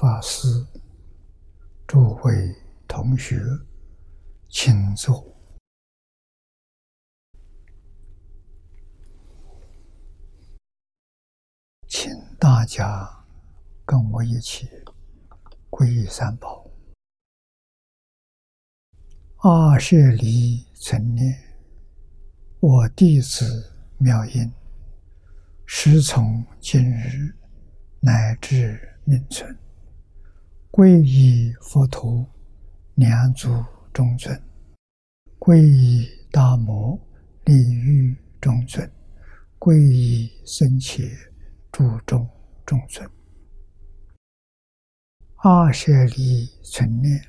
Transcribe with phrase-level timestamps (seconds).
[0.00, 0.48] 法师，
[1.86, 2.56] 诸位
[2.88, 3.38] 同学，
[4.48, 5.22] 请坐，
[11.86, 13.06] 请大家
[13.84, 14.66] 跟我一起
[15.68, 16.66] 皈依三宝。
[19.40, 21.38] 阿舍离存念，
[22.60, 24.50] 我弟子妙音，
[25.66, 27.36] 师从今日
[28.00, 29.54] 乃至命存，
[30.72, 32.24] 皈依佛陀，
[32.94, 33.48] 两足
[33.92, 34.32] 中尊；
[35.36, 36.96] 皈依大摩，
[37.44, 38.88] 利欲中尊；
[39.58, 41.02] 皈依僧伽，
[41.72, 42.24] 注重
[42.64, 43.10] 中尊。
[45.38, 47.20] 阿舍离存念。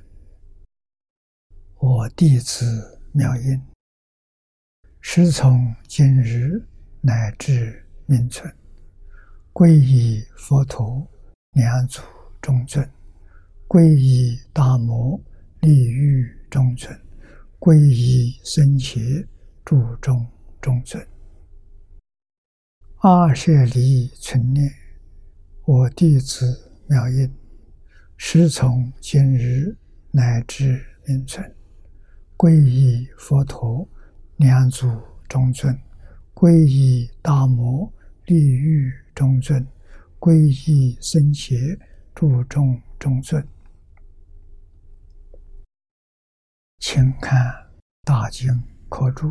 [1.79, 3.59] 我弟子妙音，
[5.01, 6.63] 师从今日
[7.01, 8.55] 乃至命存，
[9.51, 11.09] 皈依佛陀，
[11.53, 12.03] 两足
[12.39, 12.85] 中尊；
[13.71, 15.17] 皈依大摩，
[15.61, 16.93] 利欲中尊；
[17.57, 19.25] 皈依僧伽，
[19.63, 20.27] 注中
[20.59, 21.01] 中尊。
[22.97, 24.69] 阿舍离存念，
[25.63, 27.33] 我弟子妙音，
[28.17, 29.73] 师从今日
[30.11, 31.49] 乃至命存。
[32.35, 33.87] 皈依佛陀，
[34.35, 34.85] 两足
[35.29, 35.73] 中尊；
[36.33, 37.89] 皈依大摩，
[38.25, 39.65] 利欲中尊；
[40.19, 40.35] 皈
[40.69, 41.79] 依僧伽，
[42.13, 43.41] 注中中尊。
[46.83, 47.39] 请看
[48.03, 48.49] 《大经
[48.89, 49.29] 科注》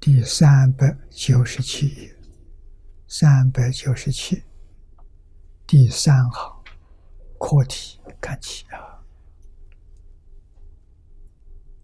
[0.00, 2.16] 第三百九十七页，
[3.06, 4.42] 三百九十七
[5.66, 6.64] 第三行
[7.38, 9.04] 课题，看起啊。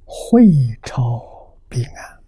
[0.06, 0.42] 会
[0.82, 2.22] 朝彼岸，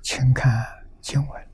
[0.00, 0.64] 请看
[1.02, 1.48] 经文：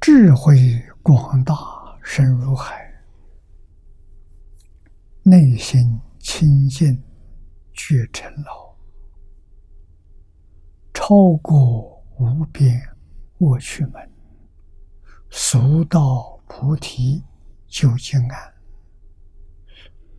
[0.00, 1.54] 智慧广大，
[2.04, 2.76] 深如海；
[5.22, 7.02] 内心清净，
[7.72, 8.76] 觉尘劳，
[10.92, 12.80] 超过无边
[13.38, 14.08] 过去门，
[15.30, 17.24] 俗道菩提。
[17.66, 18.54] 究竟安，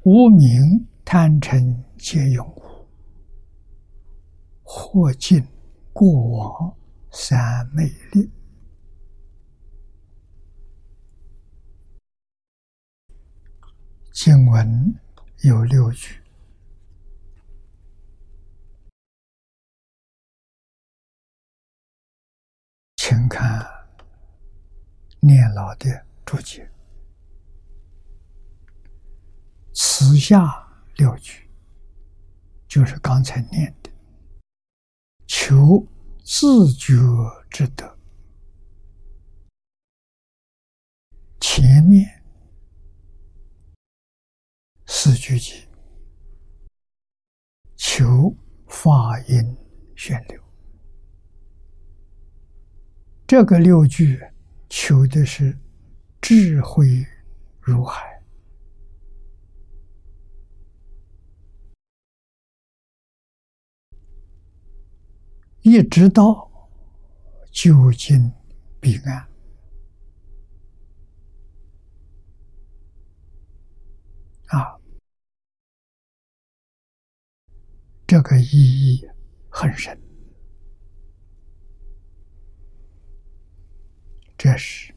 [0.03, 2.87] 无名贪嗔皆永无，
[4.61, 5.41] 或尽
[5.93, 6.75] 过往
[7.11, 8.29] 三昧力。
[14.15, 14.97] 经文
[15.43, 16.23] 有六句，
[22.95, 23.61] 请看
[25.19, 26.71] 念老的注解。
[29.73, 30.65] 此下
[30.95, 31.49] 六句，
[32.69, 33.91] 就是刚才念的
[35.27, 35.85] “求
[36.23, 36.93] 自觉
[37.49, 37.99] 之德”。
[41.41, 42.23] 前面
[45.05, 45.63] 四句偈，
[47.75, 48.35] 求
[48.65, 49.55] 法音
[49.95, 50.41] 旋流。
[53.27, 54.19] 这个六句
[54.67, 55.55] 求的是
[56.19, 57.05] 智慧
[57.61, 58.19] 如海。
[65.61, 66.49] 一直到
[67.51, 68.33] 究竟
[68.79, 69.27] 彼岸
[74.47, 74.79] 啊，
[78.07, 79.07] 这个意义
[79.49, 79.99] 很深。
[84.37, 84.93] 这是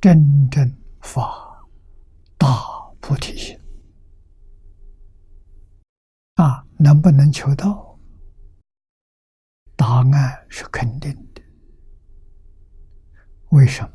[0.00, 1.22] 真正发
[2.38, 2.48] 大
[3.00, 3.58] 菩提心
[6.34, 7.98] 啊，能不能求到？
[9.74, 11.42] 答案是肯定的。
[13.50, 13.92] 为什么？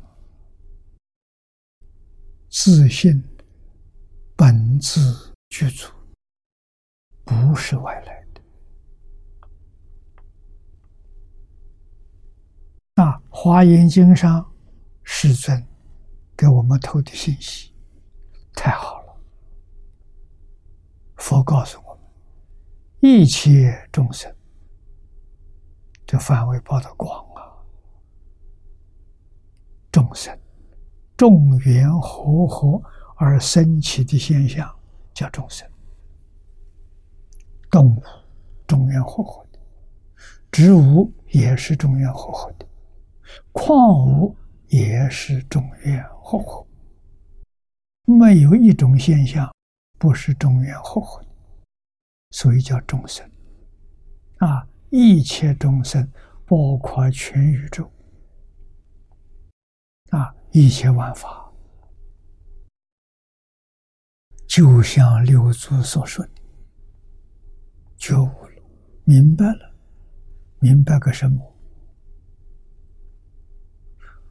[2.50, 3.22] 自信
[4.36, 5.90] 本自具足，
[7.28, 8.40] 不是外来的。
[12.94, 14.50] 那《华严经》上
[15.02, 15.62] 世尊
[16.34, 17.74] 给我们透的信息
[18.54, 19.14] 太好了。
[21.16, 22.02] 佛告诉我们：
[23.00, 24.34] 一切众生。
[26.06, 27.52] 这范围报的广啊！
[29.92, 30.36] 众生
[31.18, 32.80] 众缘和合
[33.16, 34.74] 而生起的现象
[35.12, 35.68] 叫众生；
[37.70, 38.02] 动物
[38.66, 39.58] 众缘和合的，
[40.50, 42.66] 植物也是众缘和合的，
[43.52, 44.36] 矿物
[44.68, 46.66] 也是众缘和合。
[48.04, 49.52] 没有一种现象
[49.98, 51.28] 不是众缘和合的，
[52.30, 53.28] 所以叫众生。
[54.38, 54.66] 啊。
[54.90, 56.10] 一切众生
[56.46, 57.84] 包括全宇宙。
[60.08, 61.52] 啊，一切万法，
[64.46, 66.37] 就像六祖所说的，
[67.98, 68.62] 觉悟了，
[69.04, 69.74] 明白了，
[70.60, 71.54] 明白个什么？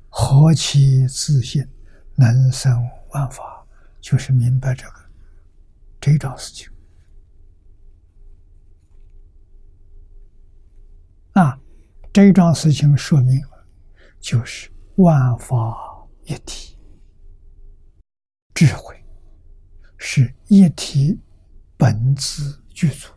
[0.10, 1.68] 何其自信，
[2.16, 2.74] 能生
[3.10, 3.68] 万法，
[4.00, 4.94] 就是明白这个
[6.00, 6.68] 这桩事情。
[11.34, 11.60] 啊，
[12.12, 13.68] 这桩事情说明了，
[14.20, 16.76] 就是万法一体，
[18.56, 18.96] 智慧
[19.98, 21.20] 是一体
[21.76, 23.10] 本自具足。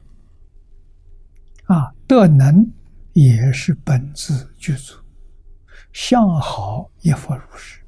[1.71, 2.69] 啊，德能
[3.13, 4.99] 也是本自具足。
[5.93, 7.81] 相好亦复如是，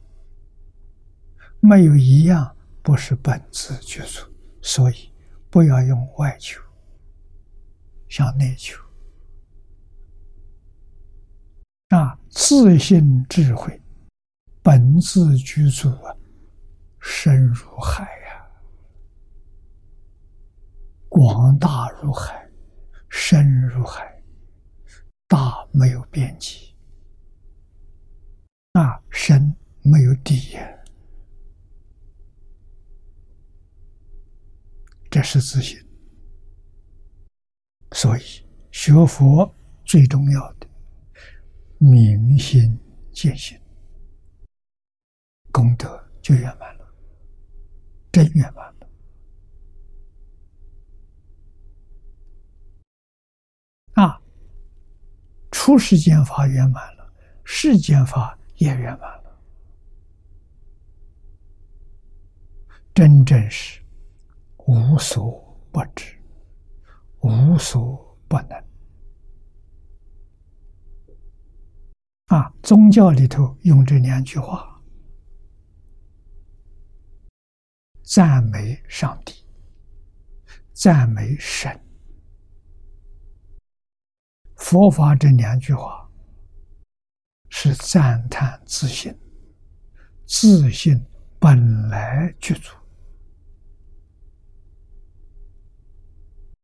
[1.59, 4.25] 没有一样不是本自具足，
[4.63, 5.13] 所以
[5.51, 6.63] 不要用外求，
[8.09, 8.81] 向内求。
[11.89, 13.83] 啊，自信智慧，
[14.63, 16.15] 本自具足啊，
[17.01, 18.47] 深如海呀，
[21.09, 22.42] 广大如海，
[23.15, 24.23] 深如海，
[25.29, 26.75] 大没有边际。
[28.73, 30.85] 大，深没有底呀，
[35.11, 35.79] 这是自信。
[37.93, 38.23] 所以
[38.71, 39.55] 学佛
[39.85, 40.67] 最重要的
[41.77, 42.81] 明心
[43.13, 43.61] 见性，
[45.53, 46.95] 功德就圆满了，
[48.11, 48.89] 真圆满了。
[53.95, 54.21] 啊，
[55.51, 57.13] 出世间法圆满了，
[57.45, 58.39] 世间法。
[58.57, 59.41] 也圆满了，
[62.95, 63.83] 真正是
[64.67, 66.17] 无所不知，
[67.23, 68.65] 无所不能。
[72.27, 74.81] 啊，宗教里头用这两句话
[78.05, 79.45] 赞美上帝，
[80.73, 81.77] 赞美神。
[84.63, 85.99] 佛法这两句话。
[87.55, 89.15] 是赞叹自信，
[90.27, 90.99] 自信
[91.39, 92.75] 本来具足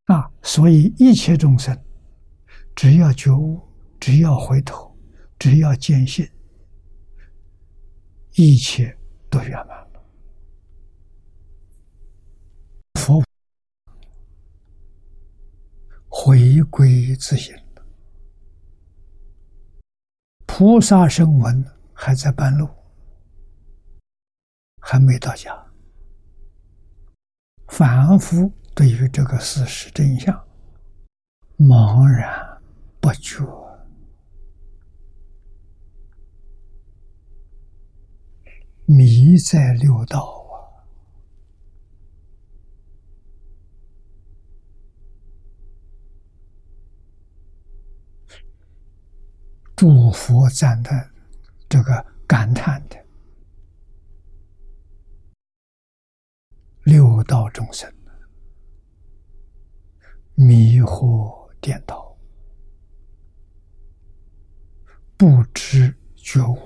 [0.06, 0.32] 啊！
[0.42, 1.78] 所以一切众生，
[2.74, 3.60] 只要觉悟，
[4.00, 4.96] 只要回头，
[5.38, 6.26] 只要坚信，
[8.32, 8.96] 一切
[9.28, 10.02] 都圆满了。
[12.94, 13.22] 佛
[16.08, 17.54] 回归自信。
[20.58, 22.68] 菩萨声闻还在半路，
[24.80, 25.56] 还没到家。
[27.68, 30.34] 凡夫对于这个事实真相
[31.58, 32.60] 茫然
[33.00, 33.46] 不觉，
[38.84, 40.37] 迷在六道。
[49.78, 51.08] 祝福赞叹，
[51.68, 52.96] 这个感叹的
[56.82, 57.88] 六道众生
[60.34, 62.18] 迷惑颠倒，
[65.16, 66.58] 不知觉悟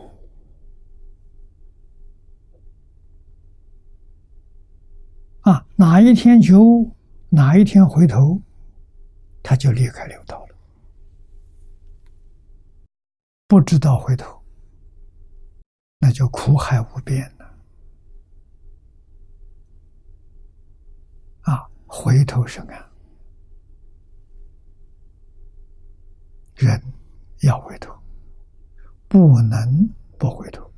[5.42, 5.66] 啊！
[5.76, 6.96] 哪一天觉悟，
[7.28, 8.40] 哪一天回头，
[9.42, 10.52] 他就离开六道了。
[13.52, 14.42] 不知道回头，
[15.98, 17.54] 那就苦海无边了。
[21.42, 22.90] 啊，回头是岸，
[26.54, 26.82] 人
[27.42, 27.94] 要回头，
[29.06, 30.72] 不能不回头，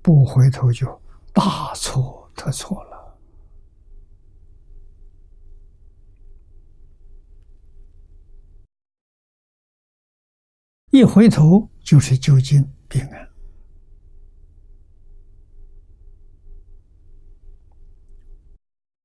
[0.00, 1.02] 不回头就
[1.34, 2.91] 大错特错了。
[10.92, 13.28] 一回头就是究竟平安。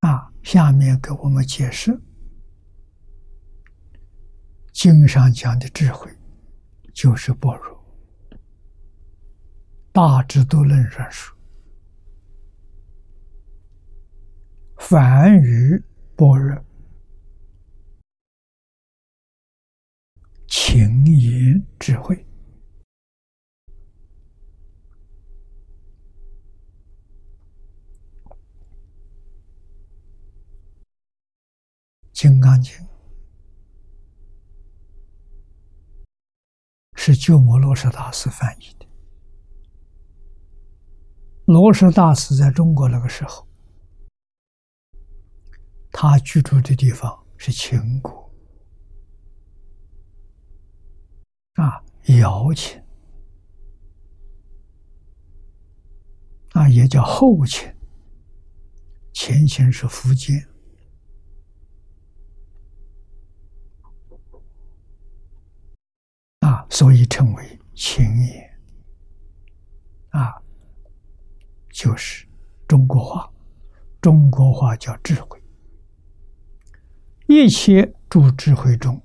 [0.02, 1.98] 啊，下面给我们解释
[4.74, 6.12] 经上讲的智慧，
[6.94, 7.82] 就是般若。
[9.94, 11.34] 大智度论上说，
[14.78, 15.82] 凡于
[16.18, 16.62] 般若。
[20.48, 22.16] 情言智慧，
[32.14, 32.74] 《金刚经》
[36.96, 38.88] 是鸠摩罗什大师翻译的。
[41.46, 43.48] 罗什大师在中国那个时候，
[45.92, 48.27] 他居住的地方是秦国。
[51.58, 51.84] 啊，
[52.22, 52.82] 姚秦
[56.54, 57.72] 啊，也叫后秦，
[59.14, 60.48] 前秦是福建。
[66.40, 68.58] 啊，所以称为秦也。
[70.10, 70.34] 啊。
[71.72, 72.28] 就是
[72.68, 73.32] 中国话，
[74.02, 75.40] 中国话叫智慧。
[77.28, 79.00] 一切诸智慧中，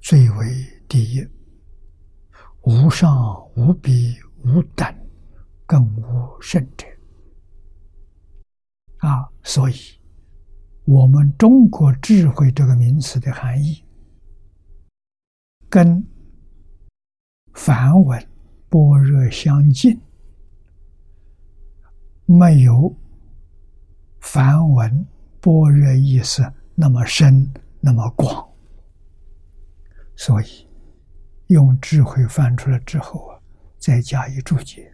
[0.00, 0.46] 最为
[0.88, 1.26] 第一，
[2.62, 4.86] 无上无比无等，
[5.66, 6.86] 更无甚者。
[8.98, 9.74] 啊，所以，
[10.84, 13.84] 我们中国智慧这个名词的含义，
[15.68, 16.06] 跟
[17.52, 18.28] 梵文
[18.68, 20.00] 般若相近。
[22.24, 22.96] 没有
[24.20, 25.06] 梵文
[25.40, 28.48] 般若意思那么深那么广，
[30.14, 30.66] 所以
[31.52, 33.38] 用智慧翻出来之后啊，
[33.78, 34.92] 再加以注解，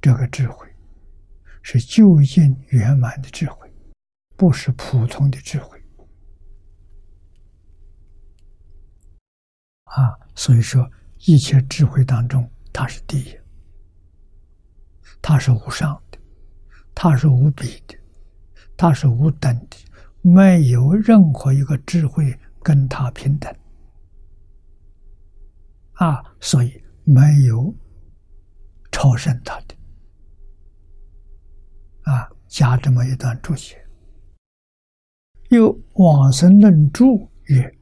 [0.00, 0.66] 这个智慧
[1.62, 3.72] 是究竟圆满的智慧，
[4.36, 5.78] 不是普通的智慧
[9.84, 10.12] 啊。
[10.34, 10.90] 所以说，
[11.26, 13.38] 一切智慧当中，它是第一。
[15.20, 16.18] 它是无上的，
[16.94, 17.96] 它是无比的，
[18.76, 19.76] 它是无等的，
[20.20, 23.54] 没有任何一个智慧跟它平等
[26.02, 26.34] 啊！
[26.40, 27.72] 所以没有
[28.90, 29.76] 超胜他的
[32.02, 32.28] 啊！
[32.48, 33.86] 加这么一段注解，
[35.50, 37.78] 又往生论注曰：“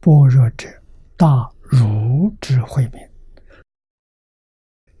[0.00, 0.68] 般若者，
[1.16, 3.00] 大如之慧名。”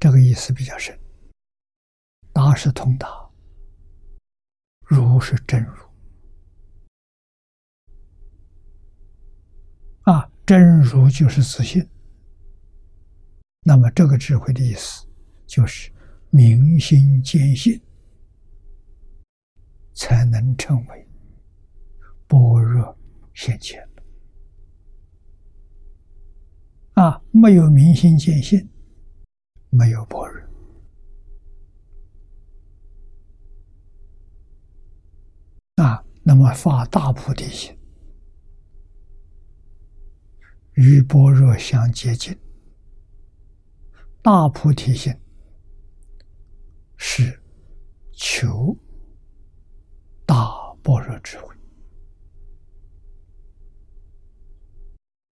[0.00, 0.98] 这个意思比较深。
[2.32, 3.06] 达是通达，
[4.86, 5.74] 如是真如
[10.10, 11.86] 啊，真如就是自信。
[13.70, 15.06] 那么这个智慧的意思，
[15.46, 15.92] 就是
[16.30, 17.80] 明心见性，
[19.94, 21.08] 才能成为
[22.26, 22.98] 般若
[23.32, 23.88] 现前。
[26.94, 28.68] 啊，没有明心见性，
[29.68, 30.42] 没有般若。
[35.84, 37.78] 啊，那么发大菩提心，
[40.72, 42.36] 与般若相接近。
[44.22, 45.14] 大菩提心。
[47.02, 47.42] 是
[48.12, 48.76] 求
[50.26, 51.56] 大般若智慧。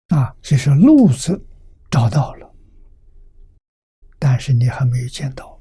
[0.09, 1.45] 啊，所以说路子
[1.91, 2.55] 找到了，
[4.21, 5.61] 但是你还没有见到。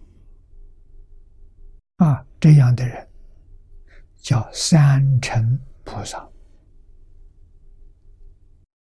[1.96, 3.08] 啊，这样的人。
[4.17, 6.20] 叫三乘菩萨。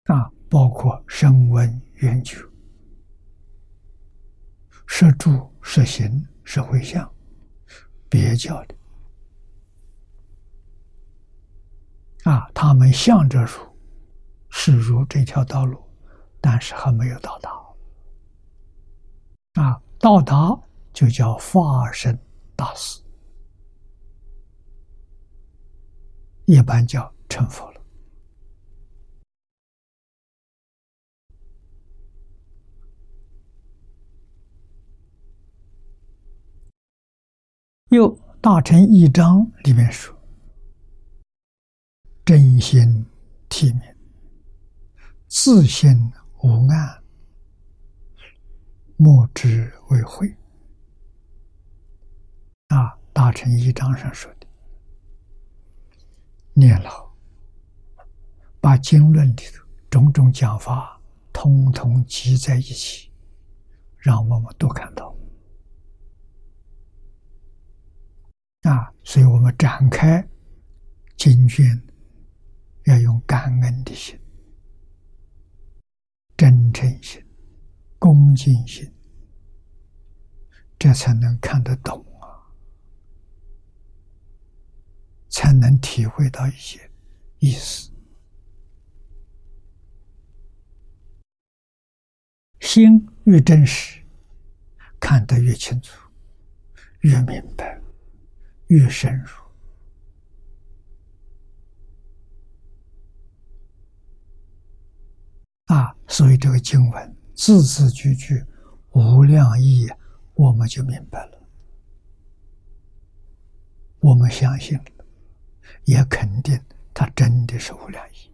[0.04, 2.38] 啊，包括声闻缘觉、
[4.96, 7.12] 摄住、摄行、摄回向，
[8.08, 8.76] 别教的
[12.30, 13.76] 啊，他们向着如
[14.50, 15.82] 是如这条道路，
[16.40, 17.50] 但是还没有到达
[19.60, 20.56] 啊，到达
[20.92, 22.16] 就叫化身
[22.54, 23.02] 大师。
[26.44, 27.73] 一般叫成佛了。
[37.94, 40.12] 又大乘一章里面说
[42.26, 43.06] ：“真心
[43.48, 43.96] 体面，
[45.28, 45.96] 自信
[46.42, 47.04] 无暗，
[48.96, 50.28] 莫之为慧。”
[52.74, 54.46] 啊，大乘一章上说的。
[56.52, 57.08] 念老
[58.60, 61.00] 把经论里头种种讲法
[61.32, 63.12] 通通集在一起，
[63.98, 65.14] 让我们都看到
[68.64, 68.92] 啊！
[69.02, 70.26] 所以我们展开
[71.16, 71.82] 经卷，
[72.84, 74.18] 要用感恩的心、
[76.36, 77.24] 真诚心、
[77.98, 78.90] 恭敬心，
[80.78, 82.24] 这才能看得懂啊。
[85.28, 86.90] 才能体会到一些
[87.40, 87.90] 意思。
[92.60, 94.02] 心越真实，
[94.98, 96.00] 看得越清楚，
[97.00, 97.78] 越明白，
[98.68, 99.28] 越深入。
[105.66, 108.44] 啊，所以这个经文字字句句
[108.90, 109.88] 无量义，
[110.34, 111.48] 我们就明白了。
[114.00, 114.78] 我们相信，
[115.84, 116.60] 也肯定
[116.92, 118.30] 它真的是无量义。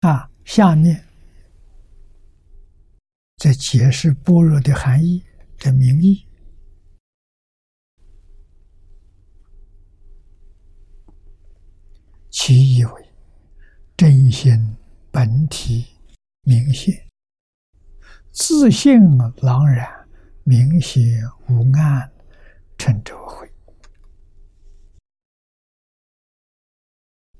[0.00, 1.06] 啊，下面
[3.42, 5.20] 在解释般若的含义
[5.58, 6.24] 的名义。
[12.30, 13.12] 其意为
[13.96, 14.76] 真心
[15.10, 15.86] 本体
[16.42, 17.04] 明显，
[18.30, 19.00] 自信
[19.38, 20.08] 朗然，
[20.44, 21.02] 明显
[21.48, 22.12] 无暗，
[22.78, 23.52] 称智慧。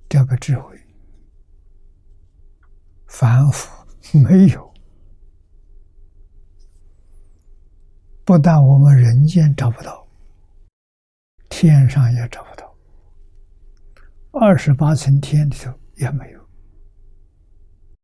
[0.09, 0.77] 这个智慧，
[3.07, 3.71] 凡夫
[4.19, 4.72] 没有，
[8.25, 10.07] 不但我们人间找不到，
[11.49, 12.73] 天上也找不到。
[14.31, 16.41] 二十八层天里头也没有，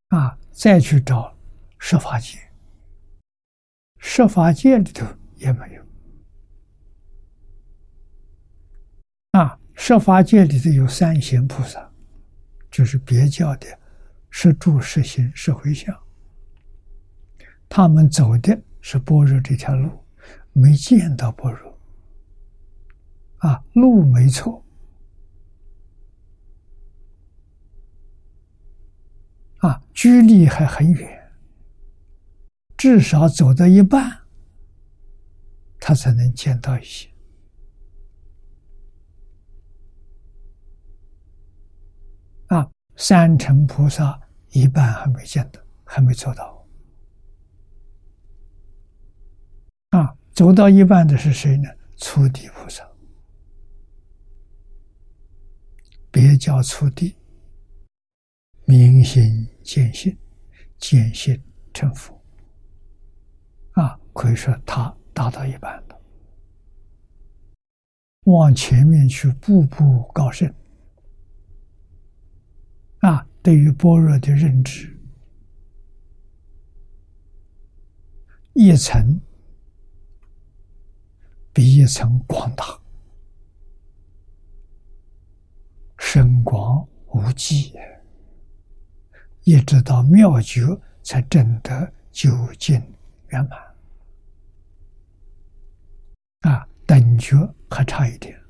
[0.08, 1.34] 啊，再去找
[1.78, 2.36] 十法界，
[3.98, 5.82] 十法界里头也没有，
[9.40, 11.90] 啊，十法界里头有三贤菩萨，
[12.70, 13.66] 就是别教的
[14.30, 15.96] 十住、十行、十回向，
[17.68, 20.04] 他们走的是般若这条路，
[20.58, 21.78] 没见到般若，
[23.38, 24.64] 啊，路没错。
[29.58, 31.32] 啊，距离还很远，
[32.76, 34.20] 至少走到一半，
[35.80, 37.08] 他才能见到一些。
[42.48, 46.66] 啊，三乘菩萨一半还没见到，还没做到。
[49.90, 51.68] 啊，走到一半的是谁呢？
[51.96, 52.88] 初地菩萨，
[56.12, 57.16] 别叫初地。
[58.64, 60.16] 明心见性，
[60.78, 61.42] 见性
[61.74, 62.16] 成佛。
[63.72, 66.00] 啊，可以说他达到一半了。
[68.26, 70.54] 往前面去，步步高升。
[73.00, 74.96] 啊，对于般若的认知，
[78.52, 79.20] 一层
[81.58, 82.64] 比一层广大，
[85.98, 87.74] 深广无际。
[89.42, 90.60] 一直到妙觉
[91.02, 92.80] 才证得究竟
[93.30, 93.58] 圆满，
[96.42, 97.34] 啊，等觉
[97.68, 98.40] 还差一点，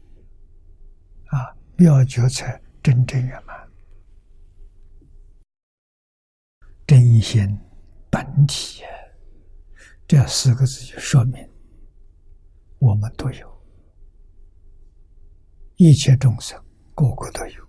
[1.29, 3.57] 啊，妙觉才真正圆满。
[6.87, 7.59] 真心
[8.11, 8.83] 本体，
[10.07, 11.47] 这四个字就说明
[12.78, 13.62] 我们都有，
[15.76, 16.58] 一切众生
[16.94, 17.68] 个个都有，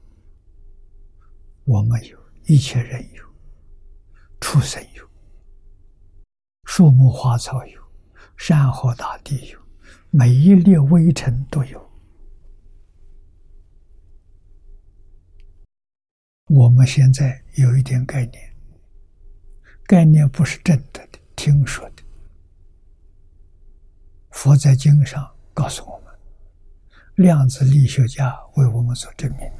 [1.65, 2.19] 我们有。
[2.45, 3.23] 一切人有，
[4.41, 5.07] 畜生有，
[6.63, 7.79] 树木花草有，
[8.37, 9.59] 山河大地有，
[10.09, 11.91] 每一粒微尘都有。
[16.45, 18.55] 我们现在有一点概念，
[19.83, 21.98] 概念不是真的的，听说的。
[24.41, 26.17] 佛在经上告诉我们，
[27.15, 29.52] 量子力学家为我们所证明。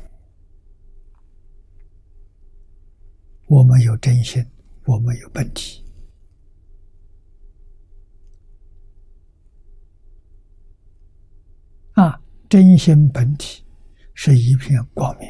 [3.48, 4.42] 我们有真心，
[4.86, 5.84] 我们有本体。
[11.96, 13.66] 啊，真心本体
[14.14, 15.28] 是一片光明，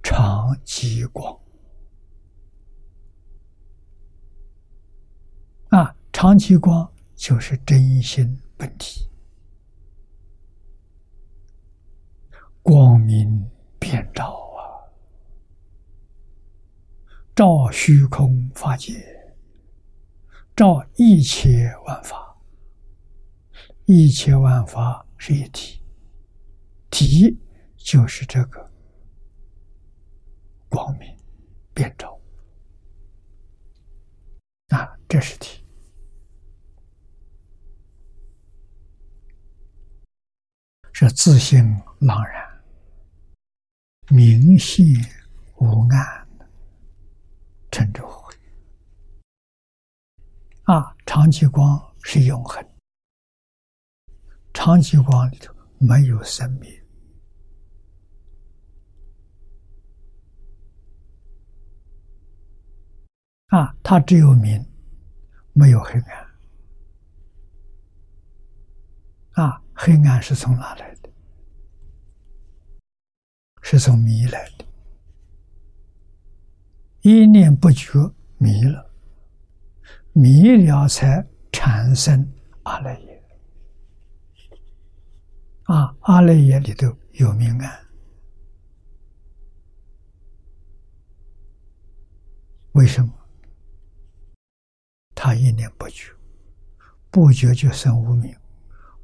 [0.00, 1.36] 长极光。
[5.70, 9.10] 啊，长极光就是真心本体，
[12.62, 14.62] 光明遍照啊。
[17.34, 19.04] 照虚空法界，
[20.54, 22.38] 照一切万法，
[23.86, 25.82] 一切万法是一体，
[26.88, 27.36] 体
[27.76, 28.70] 就是这个
[30.68, 31.16] 光明
[31.74, 32.16] 遍照
[34.68, 35.64] 啊，这是体，
[41.00, 41.62] 是自信
[42.00, 42.60] 朗然，
[44.08, 44.84] 明现
[45.58, 46.28] 无暗。
[47.70, 48.34] 称之慧
[50.64, 52.68] 啊，长期光是永恒，
[54.52, 56.68] 长期光里头没有生命
[63.50, 64.68] 啊，它只有明，
[65.52, 66.26] 没有黑暗
[69.34, 71.08] 啊，黑暗是从哪来的？
[73.62, 74.64] 是从迷来的。
[77.02, 77.92] 一念不觉
[78.38, 78.90] 迷了，
[80.12, 82.28] 迷了才产生
[82.64, 83.22] 阿赖耶。
[85.66, 87.86] 啊，阿赖耶里头有明暗，
[92.72, 93.12] 为什么？
[95.14, 96.12] 他一念不觉，
[97.10, 98.36] 不觉就生无明，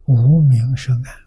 [0.07, 1.25] 无名生暗。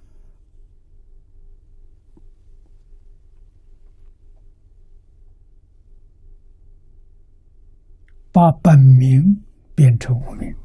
[8.32, 10.56] 把本名变成无名，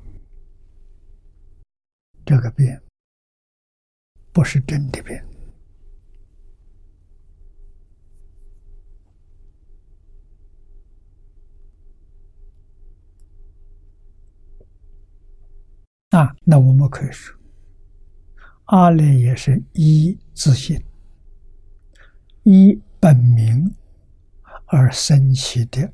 [2.27, 2.83] 这个变
[4.31, 5.25] 不是真的变
[16.11, 16.37] 啊！
[16.45, 17.35] 那我们可以说，
[18.73, 20.83] 阿赖也是一自信、
[22.43, 23.71] 一本名
[24.65, 25.93] 而生起的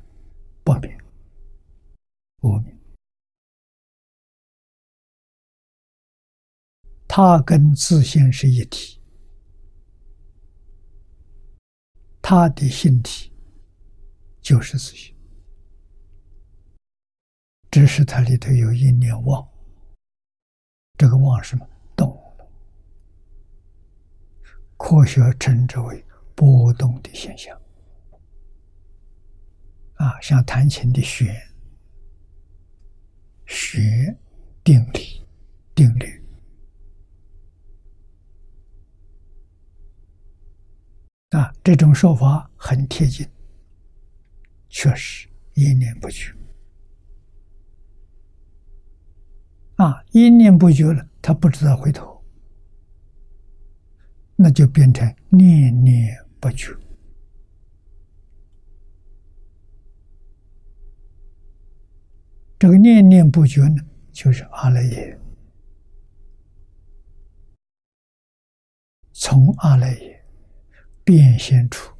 [0.63, 0.89] 不明。
[2.39, 2.79] 无明，
[7.05, 9.01] 它跟自信是一体，
[12.21, 13.29] 它的性体
[14.41, 15.13] 就是自信，
[17.69, 19.45] 只是它里头有一念妄，
[20.97, 22.49] 这个妄什么动了，
[24.79, 27.55] 科学称之为波动的现象，
[29.95, 31.35] 啊，像弹琴的弦。
[33.45, 34.15] 学
[34.63, 35.27] 定理、
[35.73, 36.23] 定律
[41.31, 43.27] 啊，这种说法很贴近，
[44.69, 46.31] 确实一念不绝
[49.77, 52.18] 啊，一念不绝了，他不知道回头，
[54.41, 56.73] 那就变成念念不绝。
[62.57, 65.19] 这个念念不绝呢，就是阿赖耶。
[69.11, 70.25] 从阿赖耶
[71.03, 71.93] 变现出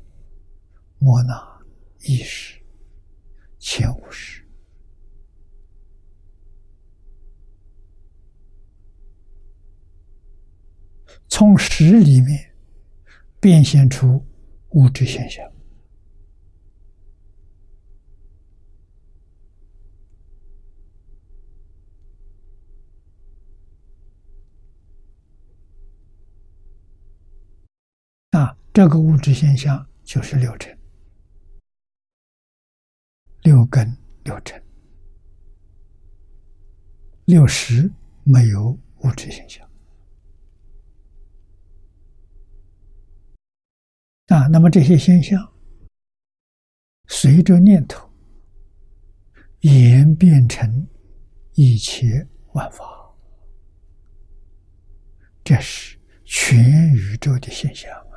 [0.97, 1.61] 摩那
[2.05, 2.57] 意识、
[3.57, 4.38] 前无识，
[11.29, 12.51] 从识里面
[13.39, 14.25] 变现出
[14.71, 15.49] 物质现象。
[28.71, 30.77] 这个物质现象就是六尘、
[33.41, 34.63] 六根、六尘、
[37.25, 37.91] 六识，
[38.23, 39.68] 没有物质现象
[44.29, 44.47] 啊。
[44.47, 45.53] 那么这些现象
[47.07, 48.09] 随着念头
[49.61, 50.87] 演变成
[51.53, 52.85] 一切万法，
[55.43, 58.15] 这是全宇宙的现象啊。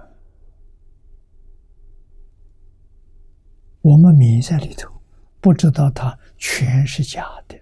[3.81, 5.03] 我们迷在里头，
[5.41, 7.59] 不知道它全是假的。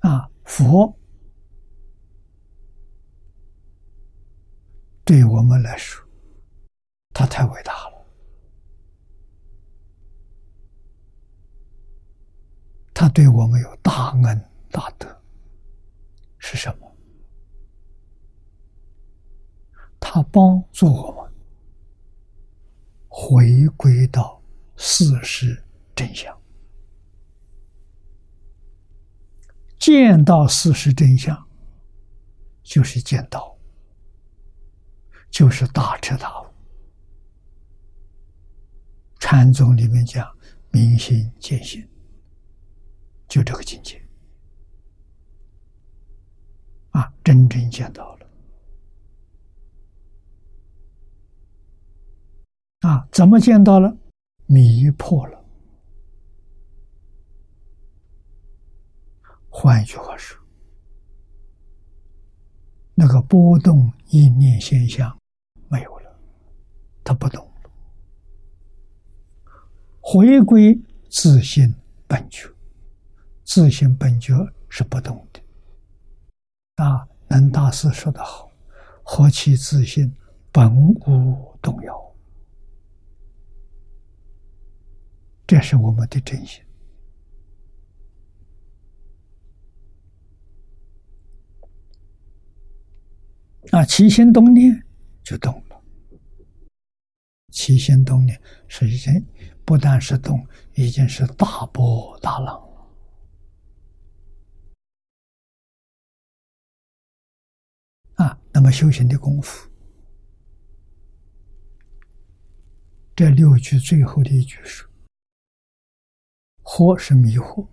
[0.00, 0.98] 啊，佛
[5.04, 6.07] 对我们来说，
[7.18, 8.06] 他太伟大了，
[12.94, 15.20] 他对我们有大恩大德，
[16.38, 16.96] 是什么？
[19.98, 21.32] 他帮助我们。
[23.08, 24.40] 回归到
[24.76, 25.60] 事实
[25.96, 26.40] 真相，
[29.76, 31.36] 见到事实真相，
[32.62, 33.58] 就是见到，
[35.32, 36.47] 就是大彻大悟。
[39.18, 40.26] 禅宗里面讲
[40.70, 41.86] 明心见性，
[43.26, 44.00] 就这个境界
[46.90, 48.26] 啊，真正见到了。
[52.80, 53.96] 啊，怎么见到了？
[54.46, 55.44] 迷破了。
[59.50, 60.40] 换一句话说，
[62.94, 65.18] 那个波动意念现象
[65.68, 66.20] 没有了，
[67.02, 67.47] 他不动了，
[70.10, 70.74] 回归
[71.10, 71.74] 自信
[72.06, 72.48] 本觉，
[73.44, 74.32] 自信本觉
[74.70, 75.40] 是不动的。
[76.82, 78.50] 啊，南大师说的好
[79.04, 80.10] ：“何其自信，
[80.50, 81.94] 本无动摇。”
[85.46, 86.62] 这是我们的真心
[93.72, 93.84] 啊！
[93.84, 94.82] 起心动念
[95.22, 95.78] 就动了，
[97.50, 99.12] 起心动念实际上
[99.68, 102.58] 不但是动，已经是大波大浪
[108.14, 108.40] 啊！
[108.50, 109.68] 那么修行的功夫，
[113.14, 114.88] 这六句最后的一句是
[116.64, 117.68] ：“惑是迷惑，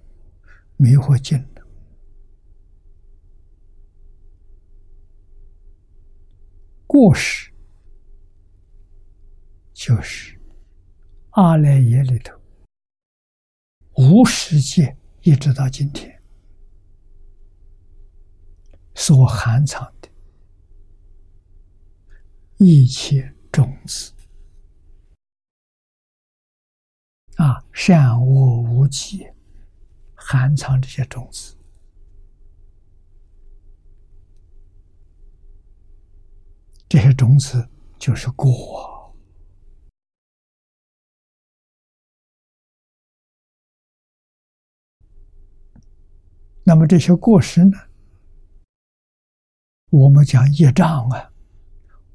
[0.75, 1.63] 迷惑尽了；
[6.85, 7.49] 过失
[9.73, 10.34] 就是。”
[11.35, 12.33] 阿赖耶里头，
[13.97, 16.17] 无世界一直到今天。
[18.93, 20.07] 所含藏的
[22.55, 24.13] 一切种子。
[27.35, 29.27] 啊，善恶无极，
[30.13, 31.57] 含藏这些种子，
[36.87, 37.67] 这些种子
[37.99, 38.94] 就是果。
[46.67, 47.77] 那么这些过失呢？
[49.91, 51.31] 我们讲业障啊，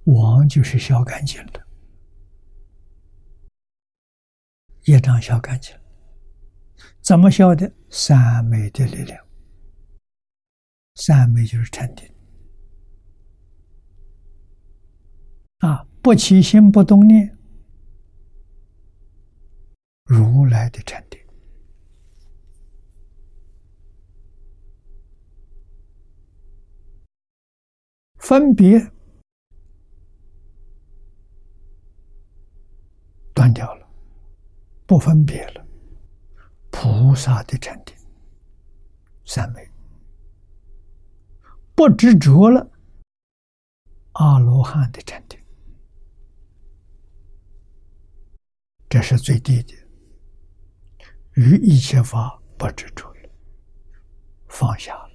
[0.07, 1.67] 往就是消干净了，
[4.87, 5.73] 业障消干净，
[7.01, 7.73] 怎么消的？
[7.91, 9.25] 三昧的力量，
[10.97, 12.13] 三昧就是禅定
[15.59, 17.39] 啊，不起心不动念，
[20.05, 21.20] 如来的禅定。
[28.31, 28.79] 分别
[33.35, 33.89] 断掉了，
[34.87, 35.67] 不分别了，
[36.71, 37.93] 菩萨的禅定，
[39.25, 39.69] 三昧，
[41.75, 42.71] 不执着了，
[44.13, 45.37] 阿罗汉的禅定，
[48.89, 49.75] 这是最低的，
[51.33, 53.31] 于一切法不执着了，
[54.47, 55.10] 放下了。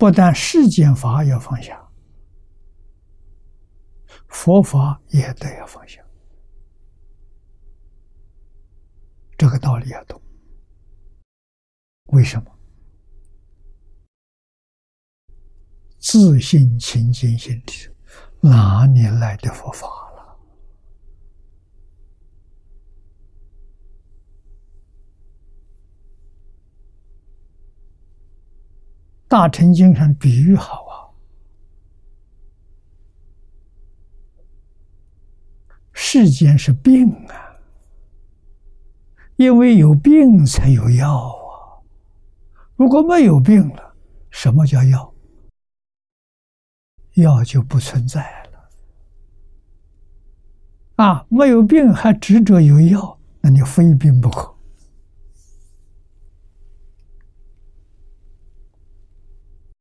[0.00, 1.78] 不但世间法要放下，
[4.28, 6.02] 佛法也得要放下。
[9.36, 10.18] 这个道理要懂。
[12.12, 12.50] 为什么？
[15.98, 17.90] 自信清净心体，
[18.40, 19.86] 哪里来的佛法？
[29.30, 31.06] 大乘经上比喻好啊，
[35.92, 37.54] 世间是病啊，
[39.36, 41.78] 因为有病才有药啊。
[42.74, 43.94] 如果没有病了，
[44.30, 45.14] 什么叫药？
[47.14, 48.68] 药就不存在了。
[50.96, 54.52] 啊，没有病还执着有药，那你非病不可。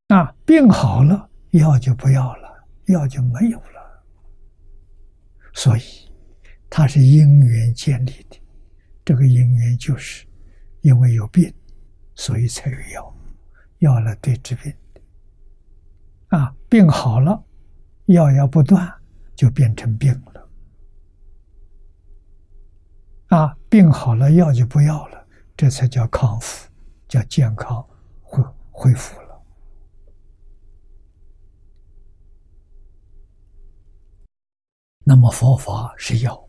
[0.09, 4.03] 啊，病好了，药就不要了，药就没有了。
[5.53, 5.81] 所以，
[6.67, 8.39] 它是因缘建立的。
[9.05, 10.25] 这个因缘就是
[10.81, 11.53] 因为有病，
[12.15, 13.15] 所以才有药，
[13.79, 15.01] 药来对治病的。
[16.37, 17.43] 啊，病好了，
[18.05, 18.91] 药要不断，
[19.35, 20.49] 就变成病了。
[23.27, 26.67] 啊，病好了，药就不要了，这才叫康复，
[27.07, 27.87] 叫健康
[28.23, 29.28] 恢恢复了。
[35.09, 36.39] 那么佛法是药，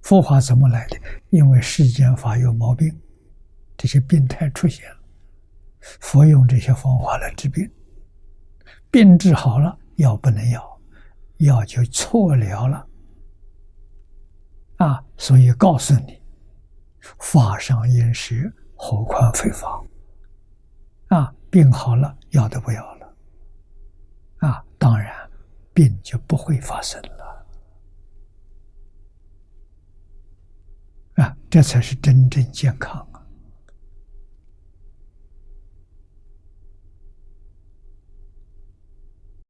[0.00, 0.96] 佛法怎么来的？
[1.28, 2.98] 因为世间法有毛病，
[3.76, 4.96] 这些病态出现了，
[6.00, 7.70] 佛用这些方法来治病，
[8.90, 10.80] 病治好了，药不能要，
[11.36, 12.86] 药就错了了。
[14.78, 16.18] 啊，所以告诉你，
[17.18, 19.84] 法上饮食，何况非法？
[21.08, 23.14] 啊，病好了，药都不要了，
[24.38, 25.14] 啊，当然
[25.74, 27.19] 病就不会发生了。
[31.20, 33.26] 啊，这才是真正健康啊！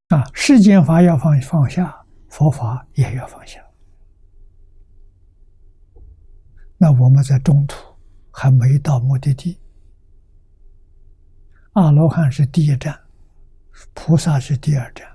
[0.09, 3.65] 啊，世间法要放放下，佛法也要放下。
[6.77, 7.77] 那我们在中途
[8.33, 9.61] 还没到目的地，
[11.75, 13.01] 阿罗汉是第一站，
[13.95, 15.09] 菩萨是第二站，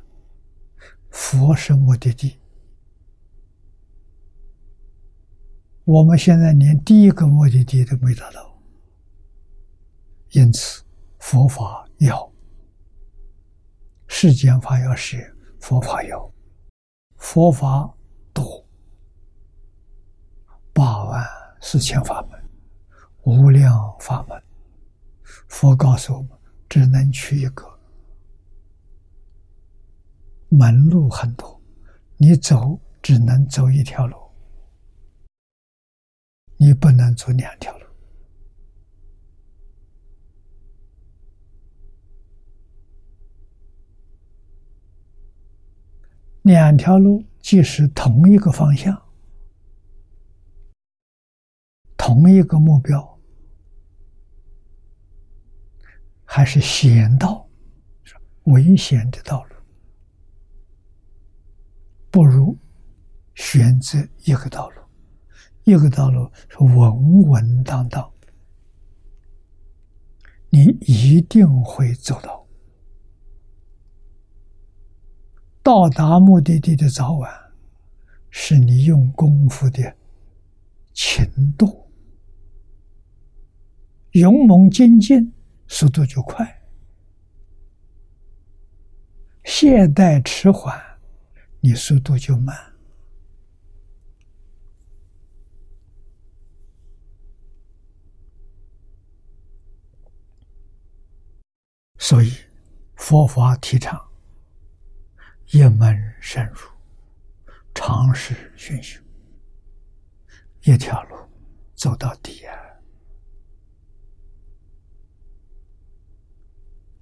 [1.09, 2.39] 佛是目的地。
[5.85, 8.59] 我们现在连第一个目的地都没达到，
[10.31, 10.83] 因此
[11.19, 12.27] 佛法要，
[14.07, 16.31] 世间法要是佛法要，
[17.17, 17.87] 佛法
[18.33, 18.65] 多。
[20.73, 21.23] 八万，
[21.61, 22.43] 四千法门，
[23.23, 24.41] 无量法门。
[25.47, 26.29] 佛告诉我们，
[26.67, 27.63] 只能去一个。
[30.49, 31.61] 门路很多，
[32.17, 34.17] 你走只能走一条路，
[36.65, 37.85] 你不能走两条路。
[46.41, 48.99] 两条路即是同一个方向，
[51.95, 53.19] 同一个目标，
[56.23, 57.47] 还是险道，
[58.45, 59.55] 危险的道路，
[62.09, 62.57] 不如
[63.35, 64.81] 选择一个道路，
[65.65, 68.11] 一个道路是稳稳当当，
[70.49, 72.45] 你一定会走到。
[75.63, 77.31] 到达目的地的早晚，
[78.29, 79.95] 是你用功夫的
[80.93, 81.25] 勤
[81.57, 81.87] 动，
[84.11, 85.33] 勇猛精进，
[85.67, 86.45] 速度就快；
[89.43, 90.79] 懈怠迟缓，
[91.59, 92.74] 你速度就慢。
[102.07, 102.31] 所以，
[102.97, 103.99] 佛法提倡。
[105.47, 106.59] 一门深入，
[107.73, 109.01] 长时熏修，
[110.61, 111.17] 一条路
[111.73, 112.53] 走到底啊！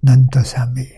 [0.00, 0.88] 能得三昧，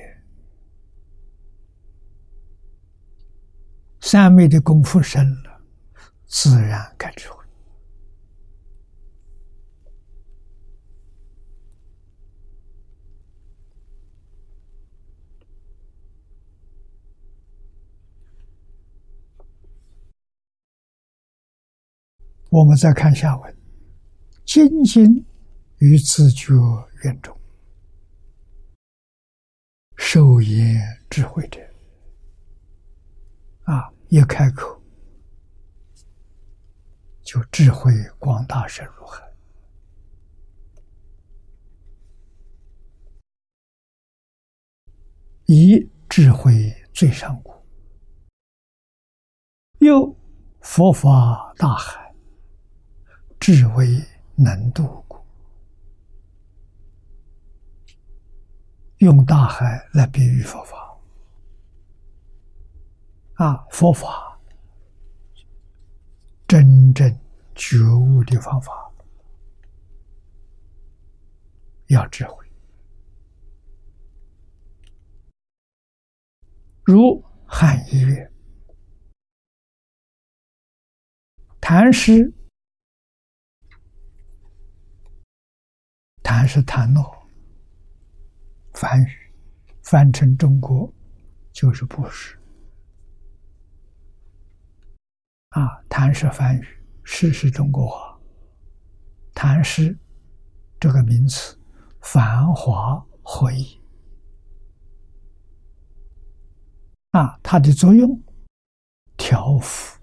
[4.00, 5.60] 三昧的功夫深了，
[6.26, 7.44] 自然开智慧。
[22.56, 23.56] 我们再看下文，
[24.46, 25.04] 精进
[25.76, 26.54] 与自觉
[27.04, 27.38] 缘中，
[29.98, 31.60] 受言智慧者，
[33.64, 34.82] 啊，一开口
[37.22, 39.22] 就智慧广大深入海，
[45.44, 47.52] 以智慧最上古，
[49.80, 50.16] 又
[50.62, 52.05] 佛法大海。
[53.38, 53.86] 智慧
[54.34, 55.24] 能渡过，
[58.98, 60.98] 用大海来比喻佛法
[63.34, 63.64] 啊！
[63.70, 64.40] 佛法
[66.48, 67.08] 真正
[67.54, 68.92] 觉悟的方法，
[71.86, 72.44] 要智慧。
[76.84, 78.32] 如汉一月，
[81.60, 82.32] 谈诗。
[86.26, 87.04] 谈是谈诺，
[88.74, 89.32] 梵语
[89.84, 90.92] 翻成中国
[91.52, 92.36] 就是布施
[95.50, 95.80] 啊。
[95.88, 96.66] 谈是梵语，
[97.04, 98.18] 诗是中国话。
[99.34, 99.96] 谈诗
[100.80, 101.56] 这个名词，
[102.00, 103.80] 繁华合一
[107.12, 108.20] 啊，它的作用
[109.16, 109.95] 调伏。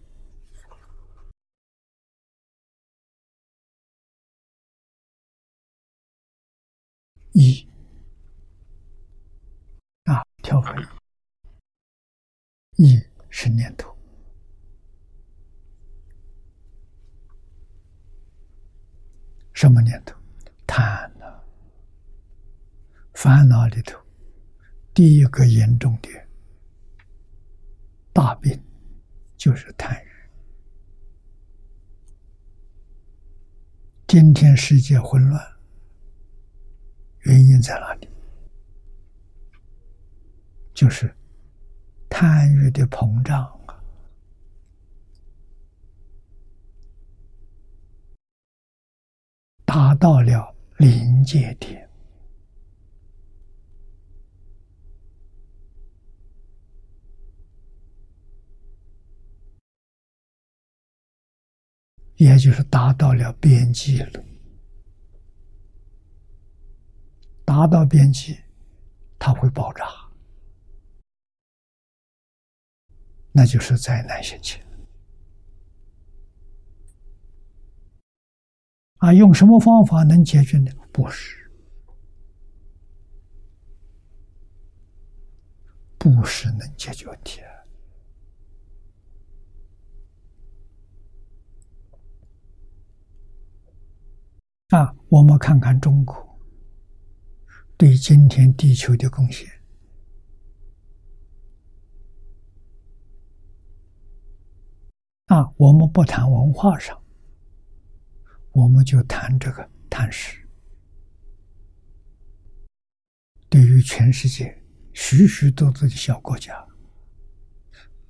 [7.34, 7.67] 一
[10.03, 10.69] 啊，调伏
[12.77, 13.91] 一，一是念头，
[19.51, 20.15] 什么念头？
[20.67, 21.25] 贪呢？
[23.15, 23.99] 烦恼里头，
[24.93, 26.09] 第一个严重的
[28.13, 28.63] 大病
[29.38, 30.09] 就是贪欲。
[34.07, 35.53] 今天世界混乱。
[37.24, 38.09] 原因在哪里？
[40.74, 41.15] 就是
[42.09, 43.80] 贪欲的膨胀啊，
[49.65, 51.88] 达到了临界点，
[62.15, 64.24] 也就是达到了边际了。
[67.45, 68.37] 达到边际，
[69.19, 69.85] 它会爆炸，
[73.31, 74.65] 那就是灾难现前。
[78.97, 80.71] 啊，用什么方法能解决呢？
[80.93, 81.51] 不是，
[85.97, 87.41] 不是能解决问题。
[94.69, 96.32] 啊我们看看中国
[97.76, 99.49] 对今天地球的贡献
[105.26, 105.51] 啊！
[105.57, 107.01] 我们不谈文化上，
[108.51, 110.47] 我们就谈这个谈史。
[113.49, 114.63] 对于全世界
[114.93, 116.65] 许许多多的小国家，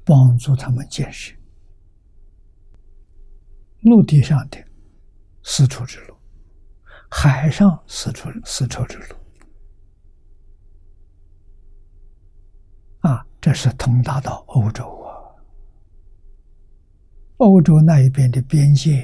[0.03, 1.34] 帮助他们建设
[3.82, 4.64] 陆地上的
[5.43, 6.16] 丝绸之路。
[7.09, 9.16] 海上丝绸丝绸之路
[13.01, 15.12] 啊，这是通达到欧洲啊。
[17.39, 19.04] 欧洲那一边的边界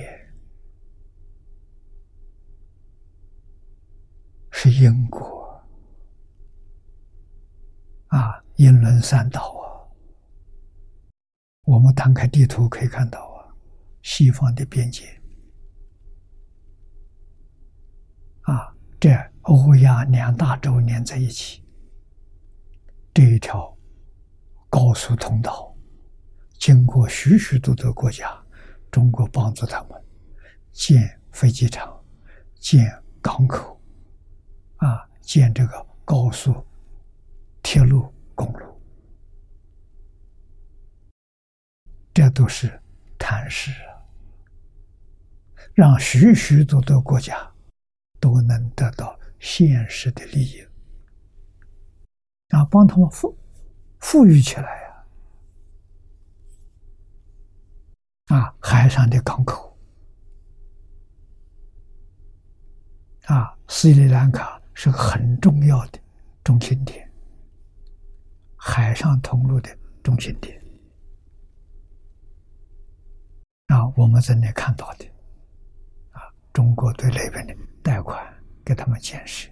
[4.49, 5.61] 是英国
[8.07, 9.67] 啊，英伦三岛啊。
[11.63, 13.43] 我们摊开地图可以看到啊，
[14.03, 15.03] 西方的边界。
[18.43, 19.09] 啊，这
[19.41, 21.61] 欧亚两大洲连在一起，
[23.13, 23.77] 这一条
[24.69, 25.75] 高速通道，
[26.59, 28.39] 经过许许多多国家，
[28.91, 30.01] 中国帮助他们
[30.71, 31.99] 建飞机场、
[32.59, 32.87] 建
[33.21, 33.81] 港口，
[34.77, 36.65] 啊，建这个高速
[37.63, 38.81] 铁路、公路，
[42.13, 42.81] 这都是
[43.17, 43.97] 谈事啊，
[45.73, 47.51] 让许许多多国家。
[48.21, 50.61] 都能得到现实的利益，
[52.49, 53.33] 啊，帮他们富
[53.99, 55.05] 富裕起来呀！
[58.37, 59.77] 啊，海上的港口，
[63.25, 65.99] 啊，斯里兰卡是个很重要的
[66.43, 67.09] 中心点，
[68.55, 69.69] 海上通路的
[70.03, 70.59] 中心点，
[73.67, 75.05] 啊，我们在那看到的，
[76.11, 76.21] 啊，
[76.53, 77.55] 中国对那边的。
[77.81, 78.21] 贷款
[78.63, 79.49] 给他们建设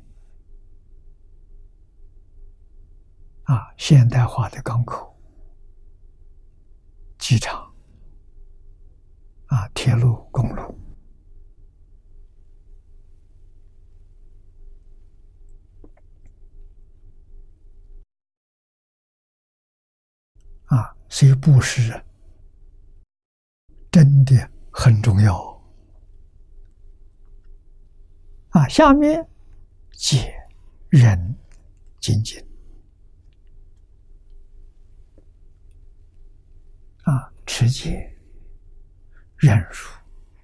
[3.47, 5.17] 啊，现代化的港口、
[7.17, 7.73] 机场
[9.45, 10.77] 啊，铁路、公路
[20.65, 22.03] 啊，所以布施
[23.89, 25.55] 真的很重要。
[28.49, 29.25] 啊，下面
[29.91, 30.33] 解
[30.89, 31.33] 忍
[32.01, 32.45] 精进
[37.03, 38.13] 啊，持戒、
[39.37, 39.75] 忍辱、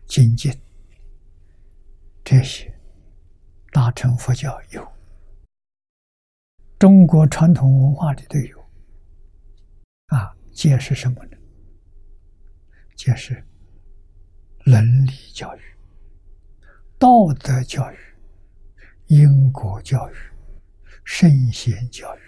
[0.06, 0.52] 精进，
[2.24, 2.74] 这些
[3.74, 4.92] 大乘佛教有，
[6.80, 8.58] 中国传统文化里都有。
[10.08, 11.38] 啊，戒是什么呢？
[12.96, 13.46] 戒是
[14.64, 15.60] 伦理教育。
[16.98, 17.98] 道德教育、
[19.08, 20.16] 因果教育、
[21.04, 22.22] 圣贤教育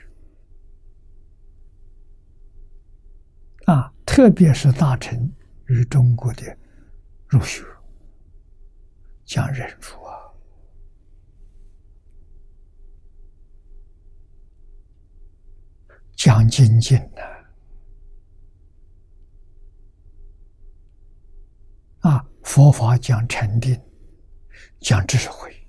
[3.65, 5.31] 啊，特别是大臣
[5.67, 6.57] 与中国的
[7.27, 7.63] 儒学
[9.25, 10.13] 讲忍辱啊，
[16.15, 17.21] 讲精进呐，
[22.09, 23.79] 啊，佛法讲禅定。
[24.79, 25.67] 讲智慧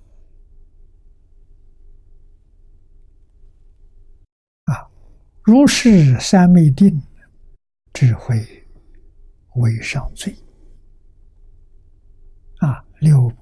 [4.64, 4.90] 啊，
[5.42, 7.00] 如是三昧定，
[7.96, 8.46] 智慧
[9.54, 10.30] 为上最
[12.58, 12.84] 啊。
[13.00, 13.32] 六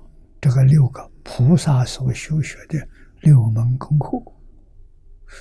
[0.41, 2.89] 这个六个菩萨所修学的
[3.23, 4.23] 六门功课，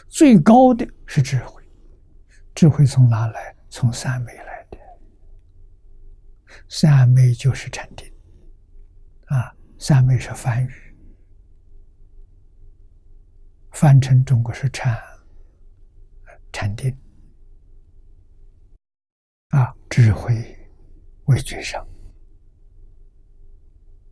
[0.09, 1.61] 最高的是智慧。
[2.55, 3.55] 智慧从哪来？
[3.69, 4.77] 从三昧来的。
[6.67, 8.11] 三昧就是禅定
[9.25, 9.55] 啊。
[9.77, 10.71] 三昧是梵语，
[13.73, 14.99] 翻成中国是禅，
[16.51, 16.97] 禅定
[19.53, 20.33] 啊，智慧
[21.25, 21.87] 为最上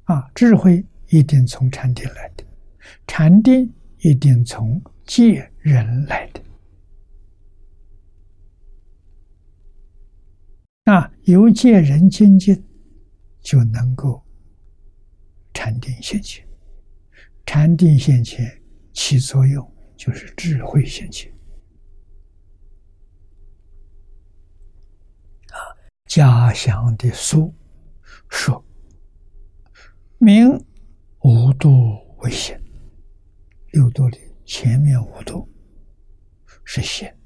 [0.03, 2.45] 啊，智慧一定从禅定来的，
[3.07, 6.39] 禅定一定从戒人来的
[10.83, 12.63] 那，由戒人精进
[13.41, 14.23] 就能够。
[15.53, 16.47] 禅定现前，
[17.47, 18.61] 禅定现前
[18.93, 21.31] 起作用就是智慧现前。
[26.12, 27.55] 家乡的书
[28.28, 28.62] 说
[30.18, 30.49] 明
[31.22, 31.70] 五度
[32.18, 32.62] 为险
[33.72, 35.47] 六度的前面五度
[36.66, 37.18] 是险。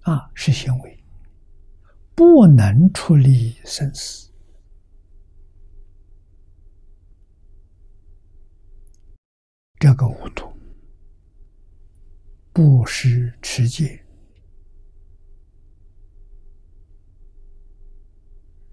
[0.00, 1.04] 啊是行为
[2.16, 4.32] 不能处理生死。
[9.78, 10.52] 这个五度
[12.52, 14.07] 不是持戒。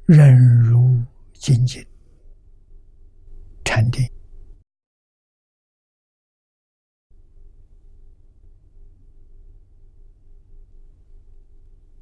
[0.07, 1.03] 忍辱
[1.33, 1.83] 精进，
[3.63, 4.07] 禅定，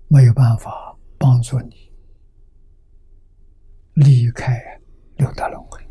[0.09, 1.89] 没有办法帮助你
[3.93, 4.61] 离开
[5.15, 5.81] 六道轮回。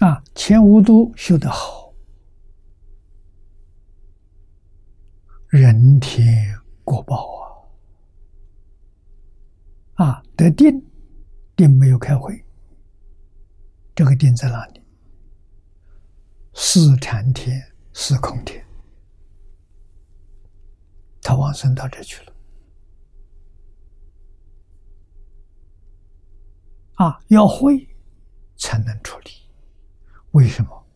[0.00, 1.89] 啊，前五都修得好，
[5.50, 7.40] 人天果报
[9.96, 10.06] 啊！
[10.06, 10.80] 啊，得定，
[11.56, 12.44] 定没有开会，
[13.92, 14.80] 这个定在哪里？
[16.54, 17.60] 四禅天、
[17.92, 18.64] 四空天，
[21.20, 22.32] 他往生到这去了。
[26.94, 27.88] 啊，要会
[28.56, 29.30] 才能处理。
[30.30, 30.86] 为什么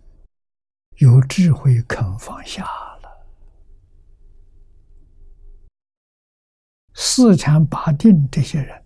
[0.98, 3.26] 有智慧肯放下了？
[6.94, 8.84] 四禅八定这些人，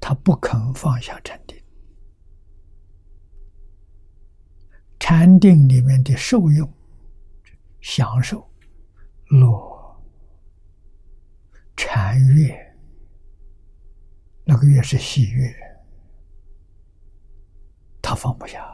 [0.00, 1.62] 他不肯放下禅定。
[4.98, 6.72] 禅定里面的受用、
[7.82, 8.50] 享受、
[9.26, 10.02] 乐、
[11.76, 12.76] 禅悦，
[14.44, 15.54] 那个悦是喜悦，
[18.00, 18.70] 他放不下。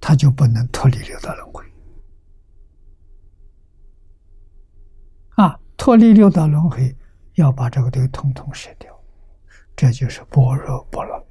[0.00, 1.64] 他就不能脱离六道轮回
[5.30, 5.60] 啊！
[5.86, 6.92] 脱离六道轮回，
[7.34, 8.92] 要把这个都统统舍掉，
[9.76, 11.24] 这就是般若波罗。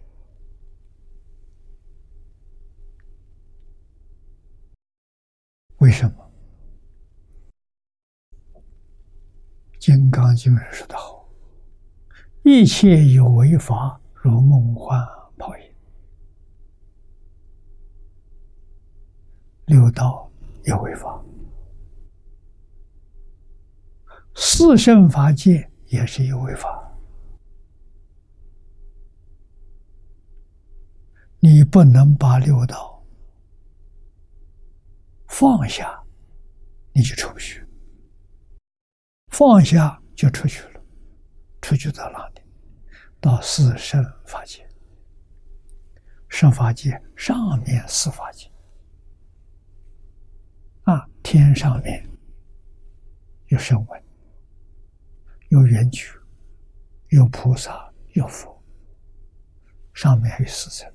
[5.79, 6.31] 为什么？
[9.77, 11.27] 《金刚经》说的好
[12.43, 15.05] ：“一切有为法，如梦幻
[15.37, 15.63] 泡影。”
[19.67, 20.31] 六道
[20.63, 21.21] 有为法，
[24.35, 26.81] 四圣法界也是一位法。
[31.39, 33.03] 你不能把六道
[35.27, 36.03] 放下，
[36.91, 37.65] 你就出不去。
[39.29, 40.81] 放下就出去了，
[41.61, 42.41] 出去到哪里？
[43.19, 44.67] 到四圣法界，
[46.29, 48.49] 圣法界上面四法界。
[50.83, 52.07] 啊，天上面
[53.47, 54.03] 有声闻，
[55.55, 56.11] 有缘觉，
[57.11, 58.61] 有菩萨，有佛，
[59.93, 60.91] 上面还有四层。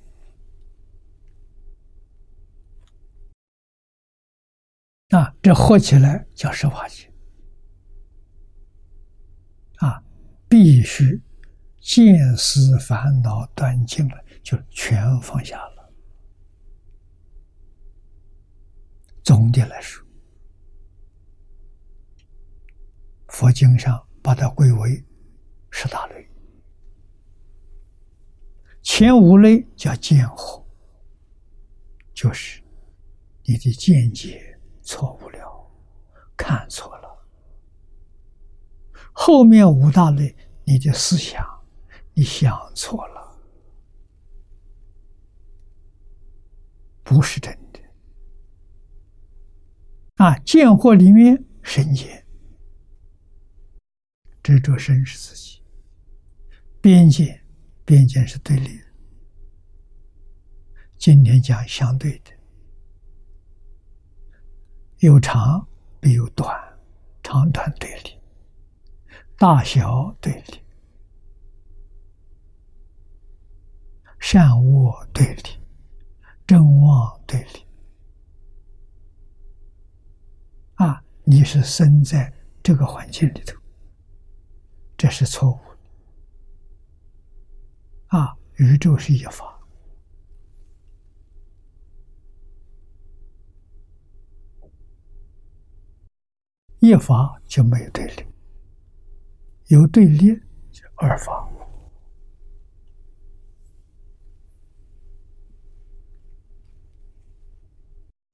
[5.09, 7.11] 啊，这合起来叫十法界。
[9.77, 10.03] 啊，
[10.47, 11.19] 必须
[11.79, 15.91] 见思烦恼断尽了，就全放下了。
[19.23, 20.05] 总的来说，
[23.27, 25.03] 佛经上把它归为
[25.69, 26.29] 十大类，
[28.81, 30.63] 前五类叫见惑，
[32.13, 32.61] 就是
[33.43, 35.71] 你的见解错误了，
[36.37, 37.07] 看错了；
[39.11, 41.43] 后面五大类，你的思想
[42.13, 43.39] 你想错了，
[47.03, 47.79] 不是真的。
[50.15, 52.20] 啊，见惑里面生见，
[54.43, 55.61] 执着生是自己；
[56.81, 57.39] 边界，
[57.85, 58.85] 边界是对立的。
[60.97, 62.31] 今天讲相对的，
[64.99, 65.67] 有长
[65.99, 66.55] 必有短，
[67.21, 68.19] 长短对立，
[69.37, 70.61] 大小对立，
[74.19, 75.59] 善恶对立，
[76.47, 77.65] 正妄对立。
[80.75, 82.31] 啊，你是生在
[82.63, 83.60] 这个环境里头，
[85.01, 85.61] 这是错误的
[88.19, 89.59] 啊，宇宙是一法，
[96.81, 98.23] 一法就没有对立，
[99.69, 100.39] 有对立
[100.71, 101.49] 就二法。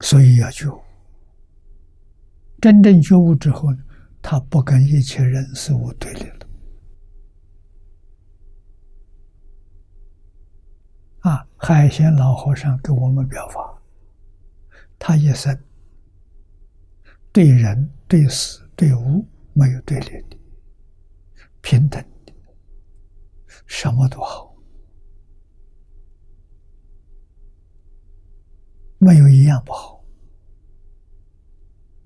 [0.00, 0.78] 所以要觉悟。
[2.60, 3.82] 真正觉悟之后呢，
[4.20, 6.37] 他不跟一切人事物对立了。
[11.20, 13.82] 啊，海鲜老和尚给我们表法，
[14.98, 15.58] 他一生
[17.32, 20.38] 对人对事对物没有对立的，
[21.60, 22.32] 平等的，
[23.66, 24.54] 什么都好，
[28.98, 30.04] 没有一样不好。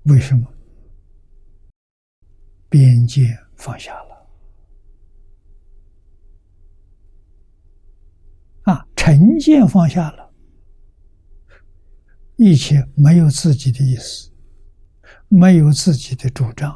[0.03, 0.51] 为什么？
[2.67, 4.27] 边界放下了，
[8.63, 10.31] 啊，成见放下了，
[12.37, 14.31] 一切没有自己的意思，
[15.27, 16.73] 没有自己的主张，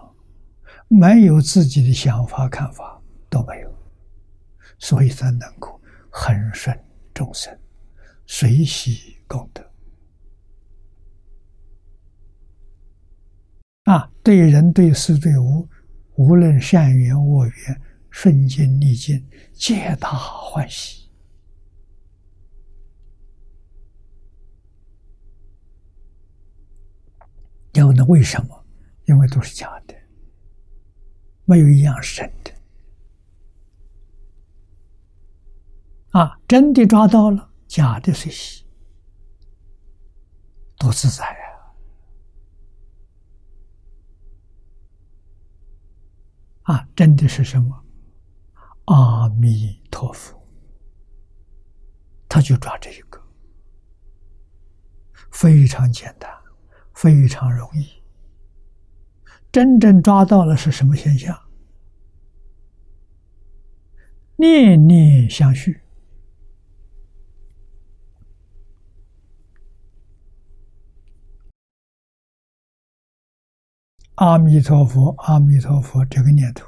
[0.90, 3.74] 没有自己的想法看法都没有，
[4.78, 6.78] 所以才能够恒顺
[7.14, 7.58] 众生，
[8.26, 9.66] 随喜功德。
[13.86, 15.66] 啊，对人对事对物，
[16.16, 21.07] 无论善缘恶缘，顺境逆境，皆大欢喜。
[27.80, 28.66] 要问为什么？
[29.06, 29.96] 因为都是假的，
[31.46, 32.52] 没有一样是真的。
[36.12, 38.66] 啊，真的抓到了，假的随喜，
[40.78, 41.46] 多自在啊！
[46.74, 47.86] 啊，真的是什么？
[48.86, 50.42] 阿弥陀佛，
[52.28, 53.22] 他就抓这一个，
[55.32, 56.30] 非常简单，
[56.98, 57.88] 非常容易。
[59.52, 61.40] 真正抓到了是什么现象？
[64.36, 65.80] 念念相续。
[74.16, 76.68] 阿弥陀佛，阿弥陀佛，这个念头，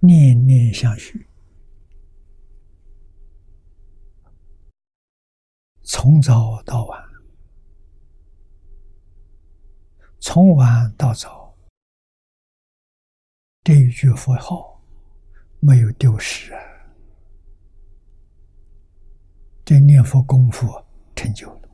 [0.00, 1.28] 念念相续，
[5.82, 7.05] 从早到晚，
[10.28, 11.56] 从晚到早，
[13.62, 14.82] 这一句佛号
[15.60, 16.60] 没有丢失啊！
[19.64, 20.66] 这念佛功夫
[21.14, 21.68] 成就了。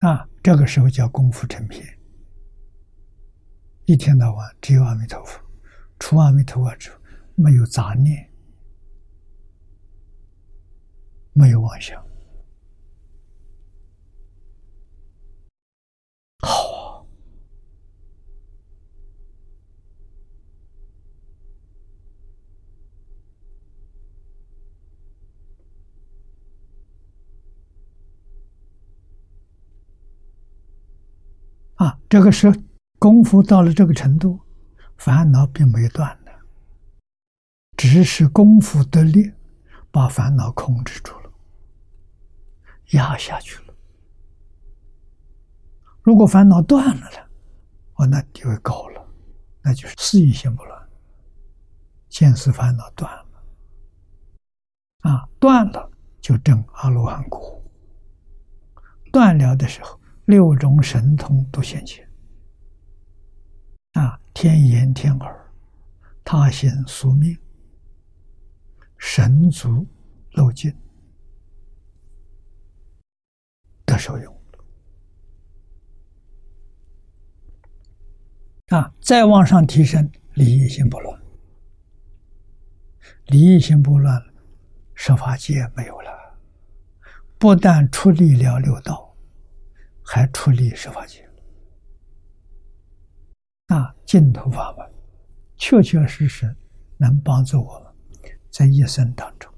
[0.00, 1.98] 啊，这个时候叫功夫成片，
[3.86, 5.40] 一天到晚只有阿弥陀佛，
[5.98, 6.90] 除阿弥陀佛之，
[7.34, 8.30] 没有杂念，
[11.32, 12.04] 没有妄想。
[16.38, 17.04] 好，
[31.74, 32.52] 啊，这个时
[33.00, 34.40] 功夫到了这个程度，
[34.96, 36.30] 烦恼并没有断的，
[37.76, 39.32] 只是功夫得力，
[39.90, 41.30] 把烦恼控制住了，
[42.92, 43.74] 压下去了。
[46.02, 47.18] 如果烦恼断了呢？
[47.94, 49.04] 哦，那地位高了，
[49.62, 50.88] 那就是四意心不乱，
[52.08, 55.90] 见思烦恼断了，啊，断了
[56.20, 57.60] 就证阿罗汉果。
[59.10, 59.98] 断了的时候。
[60.26, 62.04] 六种神通都现前，
[63.92, 65.52] 啊，天眼、天耳、
[66.24, 67.38] 他心、宿命、
[68.98, 69.86] 神足、
[70.32, 70.74] 漏尽，
[73.84, 74.36] 得受用。
[78.70, 81.22] 啊，再往上提升，理一心不乱，
[83.26, 84.20] 理一心不乱，
[84.96, 86.36] 十法界没有了，
[87.38, 89.05] 不但出离了六道。
[90.08, 91.28] 还出离十法界，
[93.66, 94.88] 那净土法门，
[95.56, 96.56] 确确实实
[96.96, 97.92] 能帮助我们，
[98.52, 99.52] 在一生当中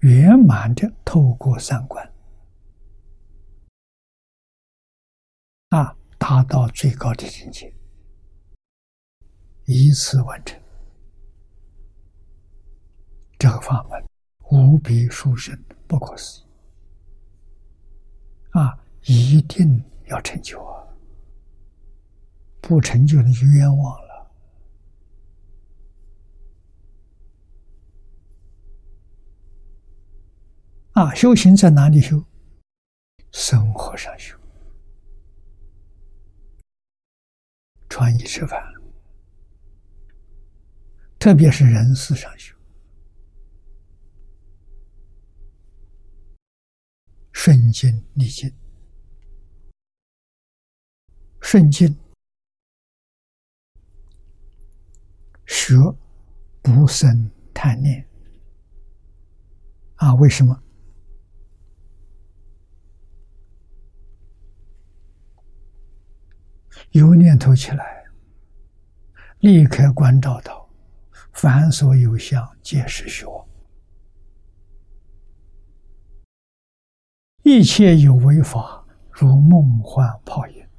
[0.00, 2.12] 圆满的透过三观，
[5.68, 7.72] 啊，达到最高的境界，
[9.66, 10.60] 一次完成。
[13.38, 14.04] 这个法门
[14.50, 15.56] 无比殊胜，
[15.86, 16.44] 不可思议，
[18.58, 18.79] 啊！
[19.06, 20.86] 一定要成就啊！
[22.60, 24.30] 不成就那就冤枉了。
[30.92, 32.22] 啊，修行在哪里修？
[33.32, 34.36] 生活上修，
[37.88, 38.60] 穿衣吃饭，
[41.18, 42.54] 特别是人事上修，
[47.32, 48.52] 顺境逆境。
[51.52, 51.98] 顺境，
[55.46, 55.74] 学
[56.62, 58.08] 不生贪念
[59.96, 60.14] 啊？
[60.14, 60.62] 为什么？
[66.92, 68.04] 有念头起来，
[69.40, 70.70] 立刻关照到，
[71.32, 73.48] 凡所有相，皆是虚妄。
[77.42, 80.69] 一切有为法，如梦幻泡影，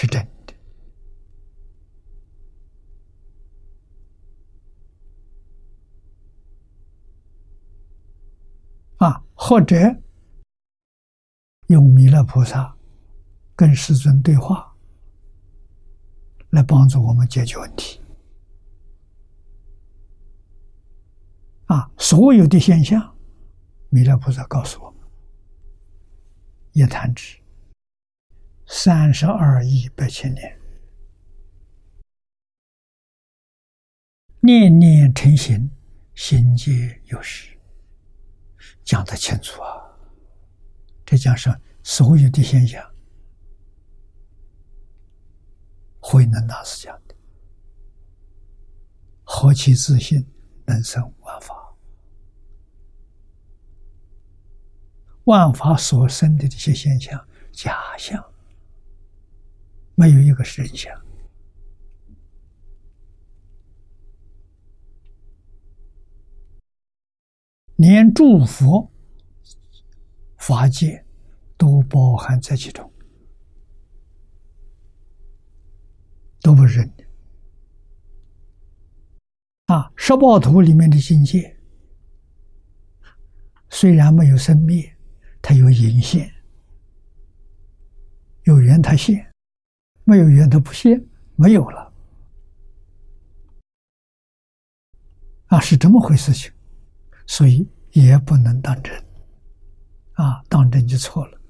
[0.00, 0.54] 是真的
[8.96, 9.22] 啊！
[9.34, 9.76] 或者
[11.66, 12.74] 用弥勒菩萨
[13.54, 14.74] 跟世尊对话，
[16.48, 18.00] 来帮助我们解决问题
[21.66, 21.90] 啊！
[21.98, 23.14] 所有的现象。
[23.90, 25.00] 弥勒菩萨告诉我们
[26.72, 27.39] ：“一弹指，
[28.72, 30.56] 三十二亿八千年，
[34.38, 35.68] 念念成形，
[36.14, 37.58] 心皆有时。”
[38.86, 39.82] 讲得清楚啊！
[41.04, 41.52] 这讲是
[41.82, 42.80] 所有的现象，
[45.98, 47.14] 慧能大师讲的
[49.26, 50.24] ：“何其自信，
[50.64, 51.76] 能生万法。”
[55.26, 58.29] 万法所生的这些现象，假象，
[60.00, 60.90] 没有一个是真相。
[67.76, 68.90] 连祝福
[70.38, 71.04] 法界
[71.58, 72.90] 都包含在其中，
[76.40, 77.04] 都不是真的。
[79.66, 81.54] 啊，十报图里面的境界，
[83.68, 84.96] 虽然没有生灭。
[85.42, 86.30] 它有隐现，
[88.44, 89.29] 有缘它现，
[90.10, 91.00] 没有缘它不现，
[91.36, 91.92] 没有了，
[95.46, 96.50] 啊，是这么回事情，
[97.28, 98.92] 所以也不能当真，
[100.14, 101.40] 啊，当真就错了。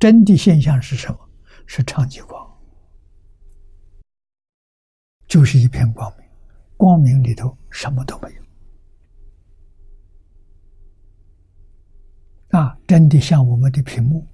[0.00, 1.30] 真的现象是什么？
[1.64, 2.44] 是长极光，
[5.28, 6.26] 就是一片光明，
[6.76, 8.42] 光明里头什么都没有。
[12.58, 14.26] 啊，真的像我们的屏幕，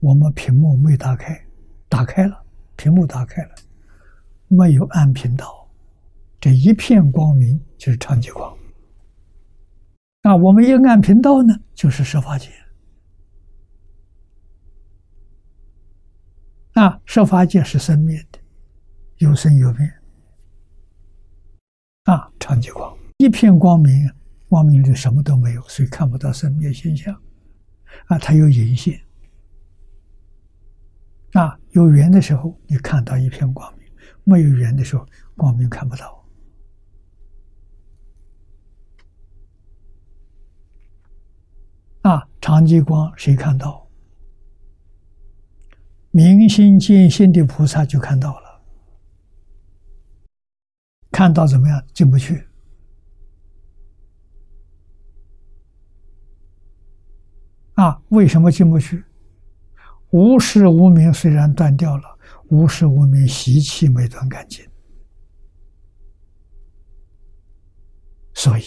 [0.00, 1.38] 我们屏幕没打开，
[1.86, 2.46] 打开了，
[2.78, 3.54] 屏幕打开了，
[4.46, 5.68] 没有暗频道，
[6.40, 8.56] 这一片光明就是长极光。
[10.22, 12.48] 啊，我们一按频道呢，就是设法界。
[16.74, 18.38] 啊，设法界是生灭的，
[19.16, 19.92] 有生有灭。
[22.04, 24.08] 啊，长极光，一片光明。
[24.48, 27.14] 光明里什么都没有，所以看不到生灭现象。
[28.06, 28.98] 啊，它有隐现。
[31.32, 33.86] 啊，有缘的时候你看到一片光明，
[34.24, 35.06] 没有缘的时候
[35.36, 36.26] 光明看不到。
[42.02, 43.86] 啊，长吉光谁看到？
[46.10, 48.62] 明心见性的菩萨就看到了。
[51.12, 51.84] 看到怎么样？
[51.92, 52.42] 进不去。
[57.74, 59.04] 啊，为什么进不去？
[60.10, 64.64] 无始无明虽然断掉了，无始无明习气没断干净，
[68.32, 68.62] 所以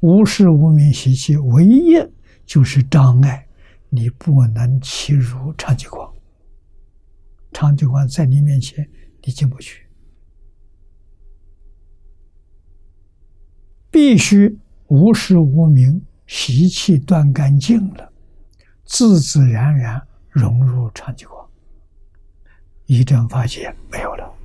[0.00, 1.94] 无始无明习气唯一
[2.46, 3.46] 就是障碍，
[3.88, 6.12] 你不能欺辱长吉光。
[7.52, 8.88] 长吉光在你面前，
[9.22, 9.86] 你进不去，
[13.90, 18.12] 必须无始无明习气断干净了。
[18.84, 21.48] 自自然然融入长吉光，
[22.86, 24.36] 一真法界没有了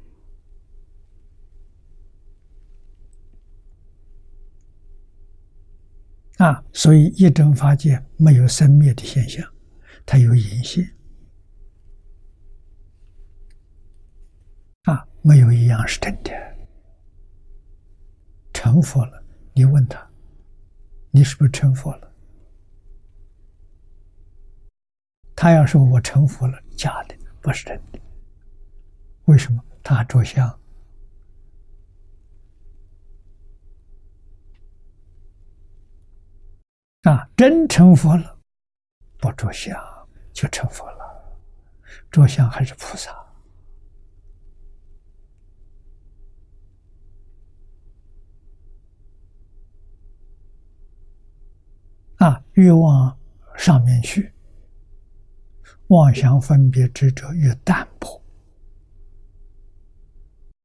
[6.38, 6.64] 啊！
[6.72, 9.44] 所以一真法界没有生灭的现象，
[10.06, 10.88] 它有隐性
[14.84, 16.32] 啊，没有一样是真的。
[18.54, 19.24] 成佛了，
[19.56, 20.08] 你问他，
[21.10, 22.09] 你是不是成佛了？
[25.42, 28.00] 他要说我成佛了，假的，不是真的。
[29.24, 29.64] 为什么？
[29.82, 30.46] 他着相
[37.04, 38.38] 啊，真成佛了，
[39.18, 39.82] 不着相
[40.34, 41.40] 就成佛了。
[42.12, 43.16] 着相还是菩萨
[52.18, 53.18] 啊，越往
[53.56, 54.34] 上面去。
[55.90, 58.22] 妄想分别执着越淡薄，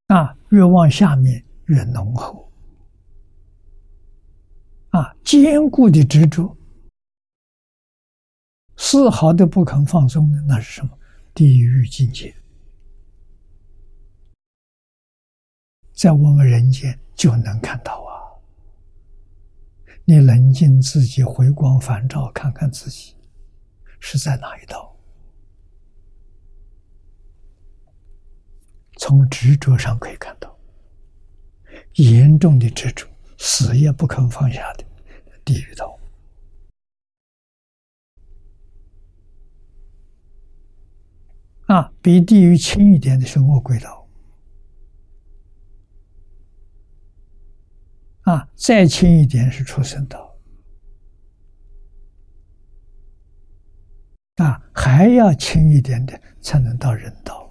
[0.09, 2.51] 啊，越往下面越浓厚，
[4.91, 6.55] 啊，坚固的执着，
[8.77, 10.91] 丝毫都不肯放松的，那是什么？
[11.35, 12.33] 地狱境界，
[15.95, 18.13] 在我们人间就能看到啊！
[20.05, 23.17] 你冷静自己，回光返照，看看自己
[23.99, 24.94] 是在哪一道？
[28.97, 30.57] 从执着上可以看到，
[31.95, 33.07] 严重的执着，
[33.39, 34.85] 死也不肯放下的
[35.45, 35.99] 地狱道。
[41.67, 44.07] 啊，比地狱轻一点的是恶鬼道，
[48.23, 50.37] 啊，再轻一点是畜生道，
[54.37, 57.44] 啊，还要轻一点的才能到人道。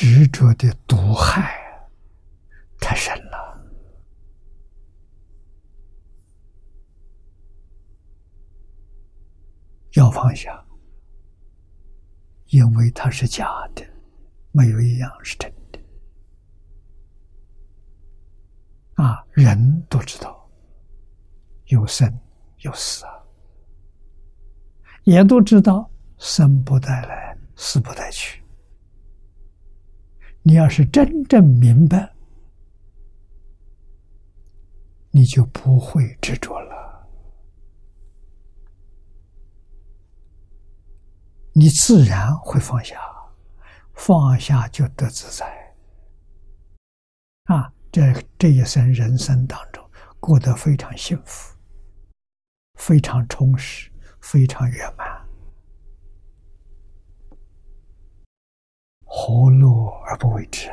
[0.00, 1.60] 执着的毒害
[2.80, 3.70] 太深了，
[9.92, 10.64] 要放下，
[12.46, 13.86] 因为它是假的，
[14.52, 15.78] 没有一样是真的。
[18.94, 20.50] 啊，人都知道
[21.66, 22.10] 有生
[22.60, 23.12] 有死啊，
[25.04, 28.42] 也都知道生不带来，死不带去。
[30.42, 32.14] 你要是真正明白，
[35.10, 37.06] 你就不会执着了，
[41.52, 42.96] 你自然会放下，
[43.94, 45.74] 放下就得自在。
[47.44, 48.00] 啊，这
[48.38, 49.84] 这一生人生当中
[50.20, 51.54] 过得非常幸福，
[52.78, 55.09] 非常充实，非常圆满。
[59.12, 60.70] 何乐而不为之？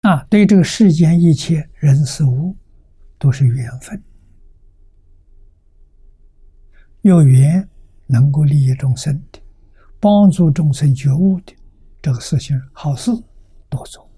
[0.00, 2.56] 啊，对这个世间一切人事物，
[3.18, 4.02] 都是缘分。
[7.02, 7.68] 有缘
[8.06, 9.38] 能够利益众生的，
[10.00, 11.54] 帮助众生觉悟的，
[12.00, 13.10] 这个事情好事
[13.68, 14.08] 多做；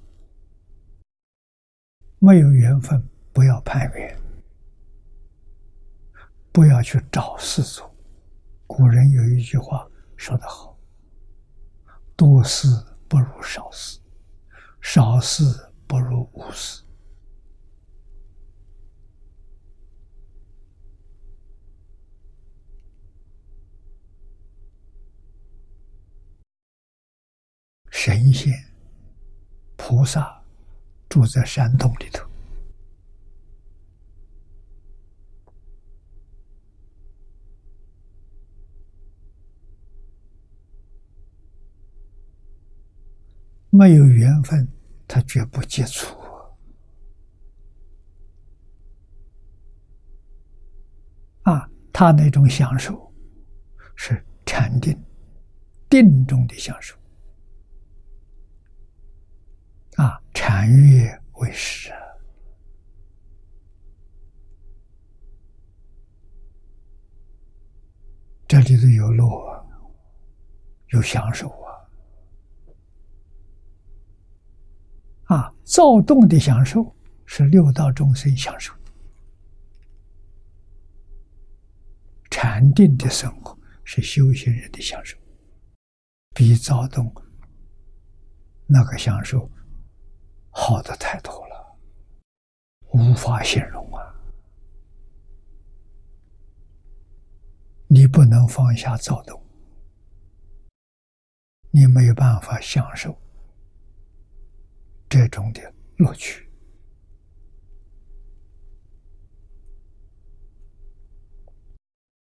[2.20, 3.02] 没有缘分，
[3.32, 4.16] 不要攀缘，
[6.52, 7.92] 不要去找事做。
[8.68, 10.78] 古人有一句话说得好
[12.14, 12.68] ：“多事
[13.08, 13.98] 不如少事，
[14.82, 15.42] 少事
[15.86, 16.84] 不如无事。”
[27.90, 28.52] 神仙、
[29.76, 30.44] 菩萨
[31.08, 32.27] 住在山洞里头。
[43.70, 44.66] 没有缘分，
[45.06, 46.16] 他绝不接触。
[51.42, 53.12] 啊，他那种享受
[53.94, 54.98] 是禅定、
[55.88, 56.96] 定中的享受。
[59.96, 61.90] 啊，禅悦为师，
[68.46, 69.66] 这里头有乐，
[70.88, 71.67] 有享受啊。
[75.28, 76.94] 啊，躁动的享受
[77.26, 78.92] 是六道众生享受的，
[82.30, 85.18] 禅定的生活是修行人的享受，
[86.34, 87.12] 比躁动
[88.66, 89.50] 那个享受
[90.50, 91.78] 好的太多了，
[92.92, 94.02] 无法形容啊！
[97.88, 99.38] 你不能放下躁动，
[101.70, 103.14] 你没有办法享受。
[105.08, 106.48] 这种的乐趣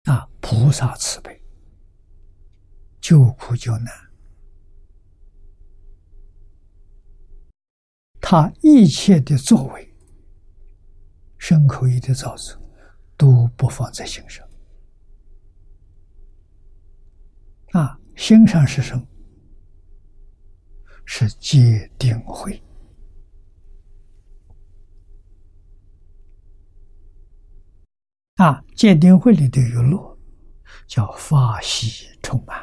[0.05, 1.43] 啊，菩萨慈悲，
[3.01, 3.93] 救苦救难，
[8.20, 9.95] 他一切的作为，
[11.39, 12.61] 身口意的造作，
[13.16, 14.47] 都不放在心上。
[17.72, 19.05] 啊，心上是什么？
[21.05, 22.62] 是戒定慧。
[28.37, 30.18] 啊，鉴定会里头有路，
[30.87, 32.59] 叫法喜充满。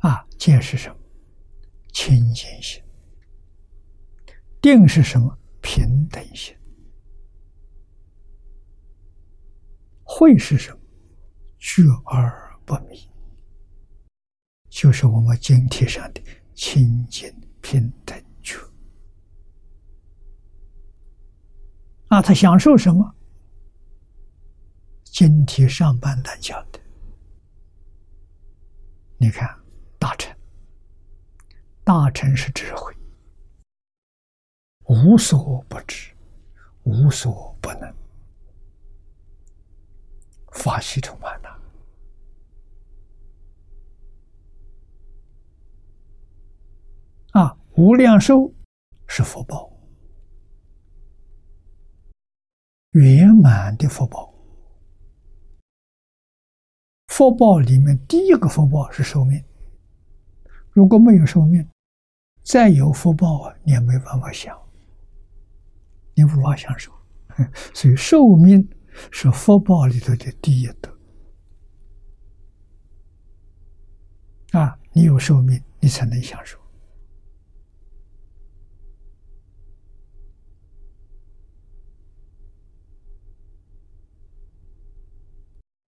[0.00, 0.96] 啊，戒是什么？
[1.92, 2.82] 清净心。
[4.60, 5.34] 定是什么？
[5.62, 6.54] 平等心。
[10.04, 10.80] 慧是什么？
[11.58, 13.08] 觉而不迷。
[14.68, 16.22] 就是我们经体上的
[16.54, 18.58] 清净平等觉。
[22.10, 23.14] 啊，他享受什么？
[25.04, 26.80] 今天上半段讲的，
[29.16, 29.48] 你看
[29.96, 30.36] 大臣，
[31.84, 32.92] 大臣是智慧，
[34.86, 36.12] 无所不知，
[36.82, 37.94] 无所不能，
[40.50, 41.60] 法系统满了。
[47.34, 48.52] 啊，无量寿
[49.06, 49.69] 是福报，
[53.40, 54.32] 满的福报。
[57.08, 59.42] 福报里面第一个福报是寿命。
[60.70, 61.68] 如果没有寿命，
[62.44, 64.56] 再有福报啊，你也没办法享，
[66.14, 66.92] 你无法享受。
[67.74, 68.68] 所以寿命
[69.10, 70.96] 是福报里头的第一德。
[74.52, 76.58] 啊，你有寿命，你才能享受。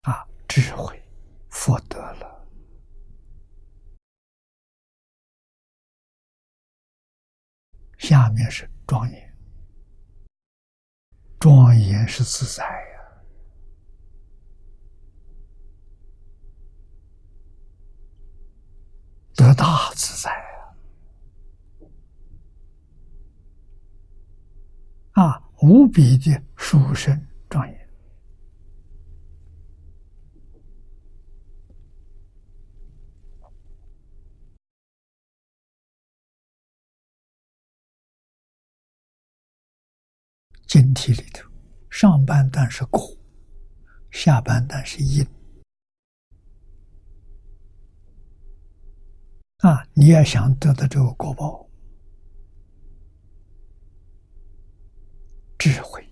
[0.02, 1.02] 啊，智慧。
[1.54, 2.48] 获得了，
[8.00, 9.38] 下面是庄严，
[11.40, 13.24] 庄严是自在呀，
[19.36, 20.32] 得大自在
[25.12, 27.16] 啊，啊，无比的殊胜
[27.48, 27.80] 庄严。
[40.72, 41.52] 晶体里头，
[41.90, 43.02] 上半段是果，
[44.10, 45.22] 下半段是因。
[49.58, 51.68] 啊，你要想得到这个果报，
[55.58, 56.08] 智慧、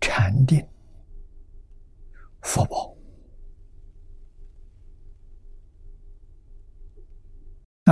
[0.00, 0.64] 禅定、
[2.42, 2.96] 福报，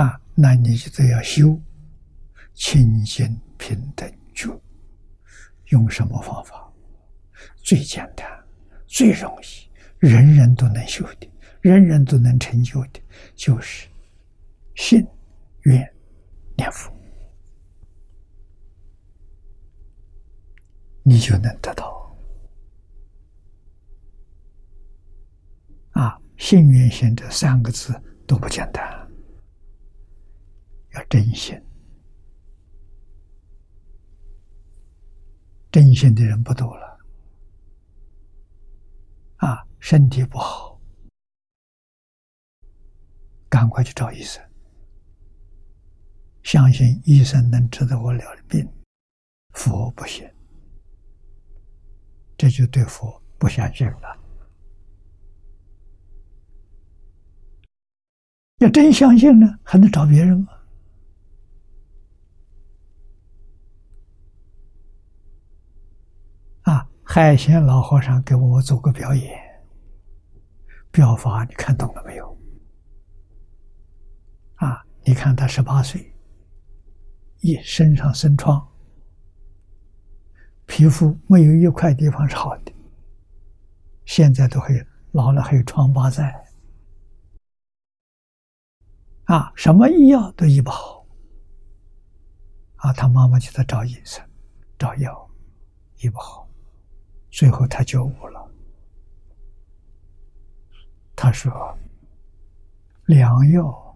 [0.01, 1.59] 啊，那你就得要修。
[2.57, 4.49] 清净平等觉，
[5.67, 6.73] 用什么方法？
[7.57, 8.27] 最简单、
[8.87, 11.29] 最容易，人人都能修的，
[11.61, 12.99] 人人都能成就的，
[13.35, 13.87] 就是
[14.75, 15.05] 信
[15.61, 15.87] 愿
[16.57, 16.91] 念佛，
[21.03, 22.17] 你就能得到。
[25.91, 27.93] 啊，信愿行这三个字
[28.25, 28.83] 都不简单，
[30.95, 31.55] 要真心。
[35.77, 36.99] 真心的人不多了，
[39.35, 40.81] 啊，身体不好，
[43.47, 44.43] 赶快去找医生，
[46.41, 48.67] 相信医生能治得我了的病，
[49.51, 50.27] 佛不行，
[52.35, 54.19] 这就对佛不相信了。
[58.57, 60.56] 要真相信呢，还能找别人吗？
[67.09, 69.39] 海鲜老和尚给我做个表演，
[70.91, 72.37] 表法你看懂了没有？
[74.55, 76.13] 啊，你看他十八岁，
[77.39, 78.67] 一身上生疮，
[80.65, 82.73] 皮肤没有一块地方是好的，
[84.03, 86.45] 现在都会老了还有疮疤在，
[89.23, 91.07] 啊，什么医药都医不好，
[92.75, 94.23] 啊，他妈妈就在找医生，
[94.77, 95.31] 找药，
[95.99, 96.46] 医不好。
[97.37, 98.51] 最后他觉悟了，
[101.15, 101.77] 他说
[103.05, 103.95] ：“良药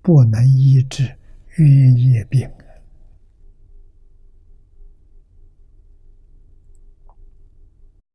[0.00, 1.14] 不能医治
[1.58, 2.50] 冤业病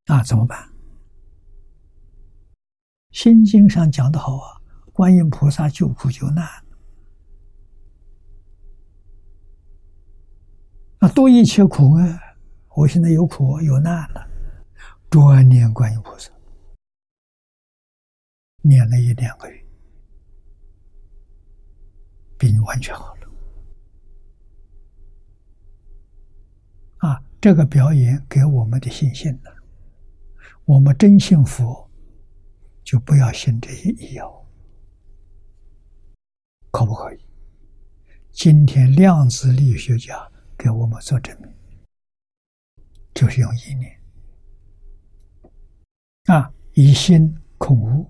[0.05, 0.67] 啊，怎么办？”
[3.13, 4.59] 心经上讲的好啊，
[4.91, 6.43] 观音菩萨救苦救难
[11.01, 12.19] 啊，多一切苦啊！
[12.69, 14.27] 我现在有苦有难了。
[15.09, 16.31] 专念观音菩萨，
[18.61, 19.65] 念了一两个月，
[22.37, 23.27] 病完全好了。
[26.97, 29.49] 啊，这个表演给我们的信心呢？
[30.65, 31.89] 我们真信佛，
[32.83, 34.47] 就不要信这些医药，
[36.69, 37.25] 可不可以？
[38.31, 41.51] 今天量子力学家给我们做证明，
[43.15, 43.98] 就是用意念。
[46.29, 48.07] 啊，以心空无。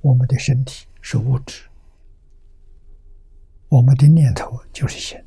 [0.00, 1.68] 我们的身体是物质，
[3.68, 5.22] 我们的念头就是心，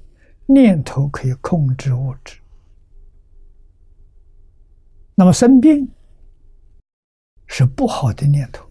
[0.48, 2.40] 念头可以控制物质。
[5.14, 5.88] 那么生病
[7.46, 8.68] 是不好的念头，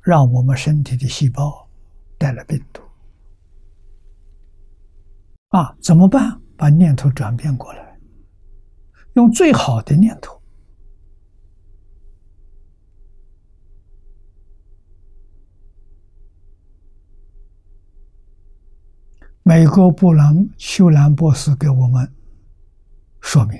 [0.00, 1.68] 让我们身体的细胞
[2.16, 2.80] 带了病毒。
[5.48, 6.40] 啊，怎么办？
[6.56, 7.87] 把念头转变过来，
[9.18, 10.40] 用最好的念头。
[19.42, 22.14] 美国布朗修兰博士给我们
[23.20, 23.58] 说明：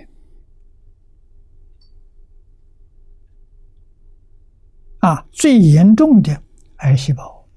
[5.00, 6.40] 啊，最严重的
[6.76, 7.48] 癌细胞，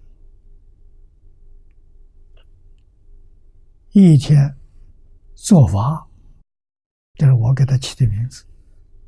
[3.92, 4.58] 一天
[5.36, 6.10] 做法，
[7.22, 8.44] 这是我给他起的名字，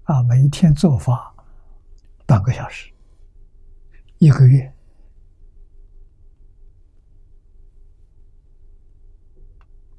[0.04, 1.34] 啊，每一天做法
[2.28, 2.94] 半个小时，
[4.20, 4.72] 一个月。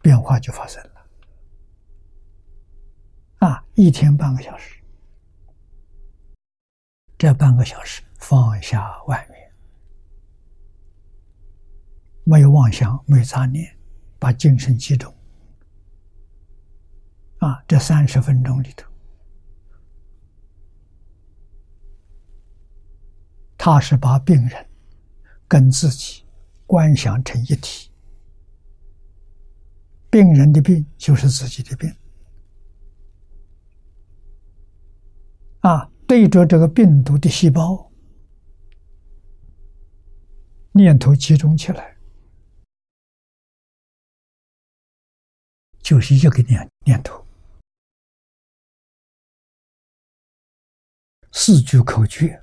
[0.01, 4.81] 变化就发生了，啊，一天半个小时，
[7.19, 9.53] 这半个小时放下外面，
[12.23, 13.77] 没有妄想，没有杂念，
[14.21, 15.13] 把精神集中，
[17.45, 18.91] 啊，这三十分钟里头，
[23.59, 24.67] 他是把病人
[25.47, 26.25] 跟自己
[26.67, 27.91] 观想成一体。
[30.11, 31.95] 病人的病就是自己的病，
[35.61, 37.91] 啊，对着这个病毒的细胞，
[40.73, 41.95] 念头集中起来，
[45.83, 47.24] 就是一个念念头，
[51.37, 52.41] 四句口诀，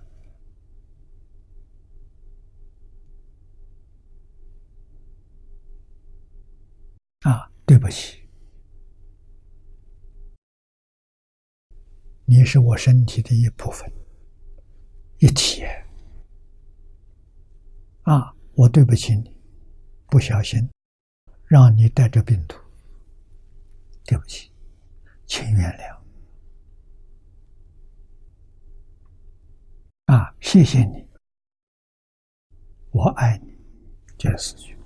[7.22, 7.50] 啊。
[7.64, 8.20] 对不起，
[12.26, 13.90] 你是我身体的一部分，
[15.20, 15.64] 一体。
[18.02, 19.40] 啊，我对不起你，
[20.08, 20.70] 不小心
[21.46, 22.58] 让你带着病毒，
[24.04, 24.52] 对不起，
[25.26, 26.01] 请原谅。
[30.12, 31.08] 啊，谢谢你，
[32.90, 33.58] 我爱你，
[34.18, 34.78] 这四句，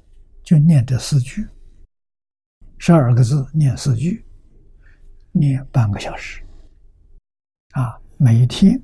[0.44, 1.44] 就念这四句。
[2.78, 4.24] 十二个字念四句，
[5.32, 6.46] 念半个小时，
[7.72, 8.80] 啊，每一天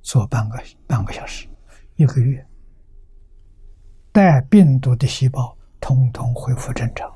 [0.00, 1.48] 做半个半个小时，
[1.96, 2.46] 一个月，
[4.12, 7.10] 带病毒的细胞统统恢复正常，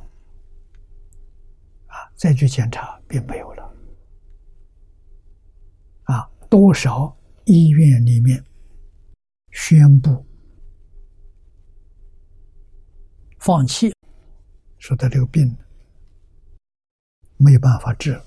[1.86, 3.74] 啊，再去检查并没有了，
[6.06, 8.44] 啊，多少医院里面
[9.52, 10.24] 宣布
[13.38, 13.92] 放弃。
[14.78, 15.56] 说他这个病
[17.38, 18.20] 没有办法治，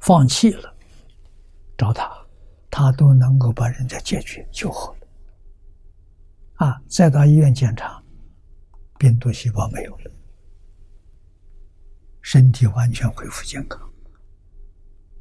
[0.00, 0.76] 放弃了，
[1.78, 2.26] 找他，
[2.70, 5.08] 他都能够把人家解决救活了。
[6.56, 8.02] 啊，再到医院检查，
[8.98, 10.12] 病毒细胞没有了，
[12.20, 13.80] 身体完全恢复健康。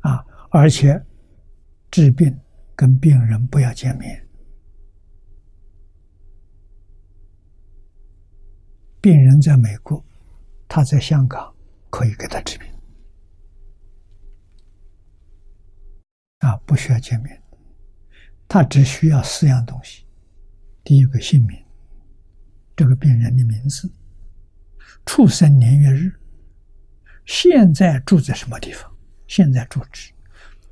[0.02, 0.26] 啊，
[0.56, 1.04] 而且
[1.90, 2.40] 治病
[2.76, 4.24] 跟病人不要见面。
[9.02, 10.06] 病人在美国，
[10.68, 11.52] 他在香港
[11.90, 12.72] 可以给他治病，
[16.38, 17.42] 啊，不需要见面，
[18.48, 20.06] 他只需要四样东西：
[20.84, 21.60] 第一个姓名，
[22.76, 23.92] 这个病人的名字，
[25.04, 26.14] 出生年月日，
[27.26, 30.13] 现在住在什么地方，现在住址，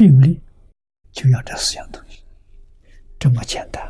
[0.01, 0.41] 病历，
[1.11, 2.23] 就要这四样东西，
[3.19, 3.87] 这么简单。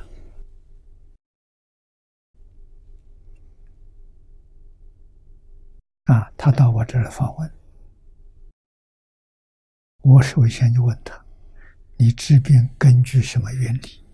[6.07, 7.49] 啊，他到我这儿来访问，
[10.01, 11.25] 我首先就问他
[11.95, 14.05] ：“你治病根据什么原理？”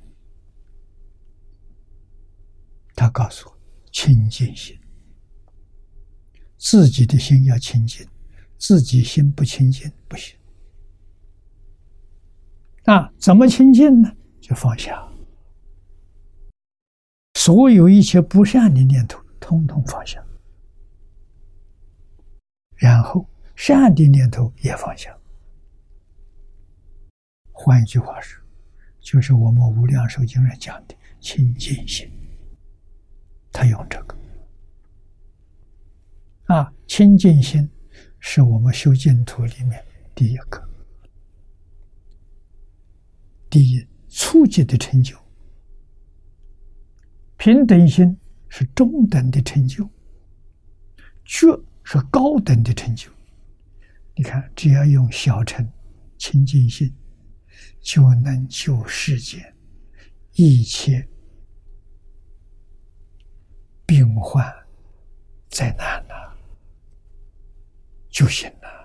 [2.93, 3.59] 他告诉我
[3.91, 4.79] ：“清净心，
[6.59, 8.07] 自己的心要清净，
[8.59, 10.37] 自己心不清净不行。
[12.87, 14.09] 啊，怎么清净呢？
[14.39, 15.05] 就放下，
[17.33, 20.23] 所有一切不善的念头，通通放下。”
[22.77, 25.13] 然后善的念头也放下。
[27.51, 28.41] 换一句话说，
[29.01, 32.09] 就是我们无量寿经上讲的清净心。
[33.51, 34.15] 他用这个
[36.45, 37.69] 啊，清净心
[38.19, 39.83] 是我们修净土里面
[40.15, 40.63] 第一个
[43.49, 45.15] 第一，初级的成就；
[47.37, 48.17] 平等心
[48.49, 49.87] 是中等的成就；
[51.23, 51.47] 觉
[51.83, 53.09] 是高等的成就。
[54.15, 55.71] 你看，只要用小乘
[56.17, 56.93] 清净心，
[57.79, 59.55] 就能救世间
[60.33, 61.07] 一切
[63.85, 64.45] 病患
[65.49, 66.37] 灾难了，
[68.09, 68.76] 就行了。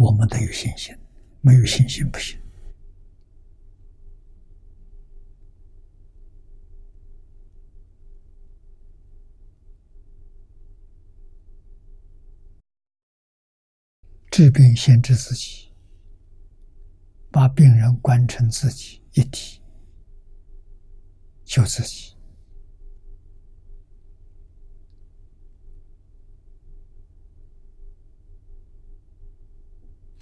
[0.00, 0.96] 我们得有信心，
[1.42, 2.40] 没有信心不行。
[14.30, 15.70] 治病先治自己，
[17.30, 19.60] 把病人关成自己一体，
[21.44, 22.09] 救自己。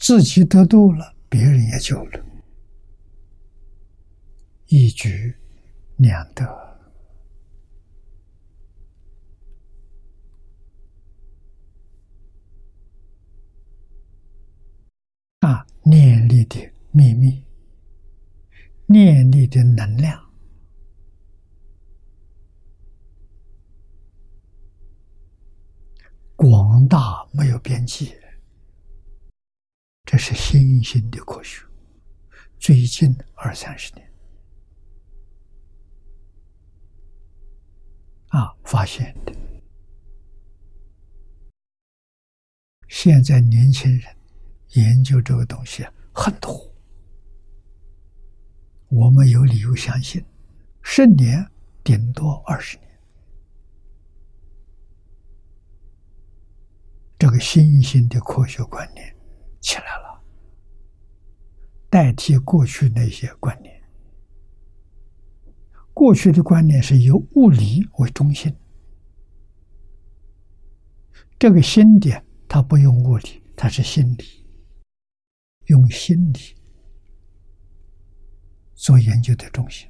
[0.09, 2.25] 自己得度了，别人也救了，
[4.69, 5.37] 一举
[5.99, 6.47] 两得。
[15.41, 17.45] 啊，念力的秘密，
[18.87, 20.19] 念力的能量，
[26.35, 28.15] 广大没有边际。
[30.19, 31.65] 是新兴的科学，
[32.59, 34.13] 最近二三十年
[38.29, 39.33] 啊发现的。
[42.89, 44.17] 现在年轻人
[44.71, 46.75] 研究这个东西很多，
[48.89, 50.25] 我们有理由相信，
[50.83, 51.49] 十年
[51.85, 52.89] 顶多二十年，
[57.19, 59.15] 这个新兴的科学观念。
[59.61, 60.08] 起来了，
[61.91, 63.83] 代替过去那些观念。
[65.93, 68.55] 过去的观念是以物理为中心，
[71.39, 74.47] 这个心点它不用物理，它是心理，
[75.67, 76.55] 用心理
[78.75, 79.89] 做研究的中心。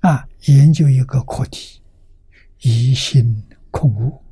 [0.00, 1.82] 啊，研究一个课题，
[2.60, 4.22] 疑心控物，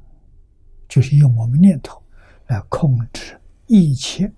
[0.89, 2.03] 就是用我们念头。
[2.49, 4.33] 来控制一切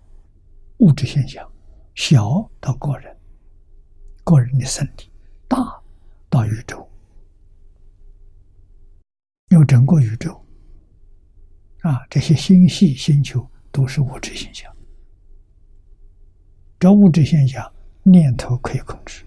[0.79, 1.51] 物质现象，
[1.95, 3.17] 小到个人、
[4.25, 5.11] 个人的身体，
[5.49, 5.59] 大
[6.31, 6.89] 到宇宙，
[9.49, 10.45] 有整个宇宙
[11.81, 14.73] 啊，这些星系、星球都是物质现象。
[16.79, 17.73] 这物质现象，
[18.05, 19.25] 念头可以控制。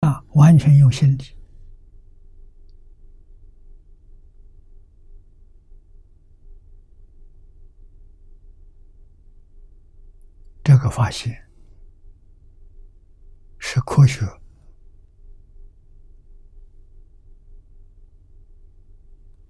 [0.00, 1.24] 啊，完全用心理，
[10.62, 11.36] 这个发现
[13.58, 14.24] 是科学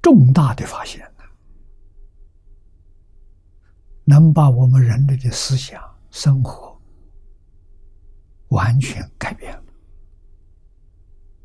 [0.01, 1.07] 重大的发现
[4.05, 5.81] 能把我们人类的思想、
[6.11, 6.77] 生活
[8.49, 9.65] 完全改变了。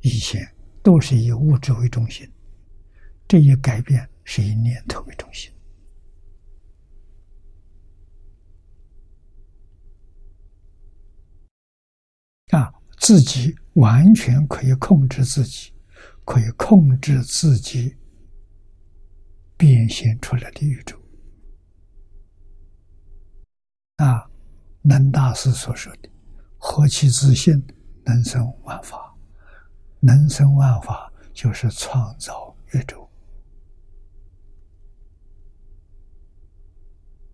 [0.02, 0.42] 以前
[0.82, 2.28] 都是以物质为中心，
[3.28, 5.55] 这一改变是以念头为中心。
[12.52, 15.74] 啊，自己完全可以控制自己，
[16.24, 17.96] 可以控制自己
[19.58, 20.96] 变现出来的宇宙。
[23.98, 24.30] 啊，
[24.82, 26.10] 能大师所说的
[26.60, 27.66] “何其自信，
[28.04, 29.16] 能生万法”。
[30.02, 33.10] 能生万法，就是创造宇宙。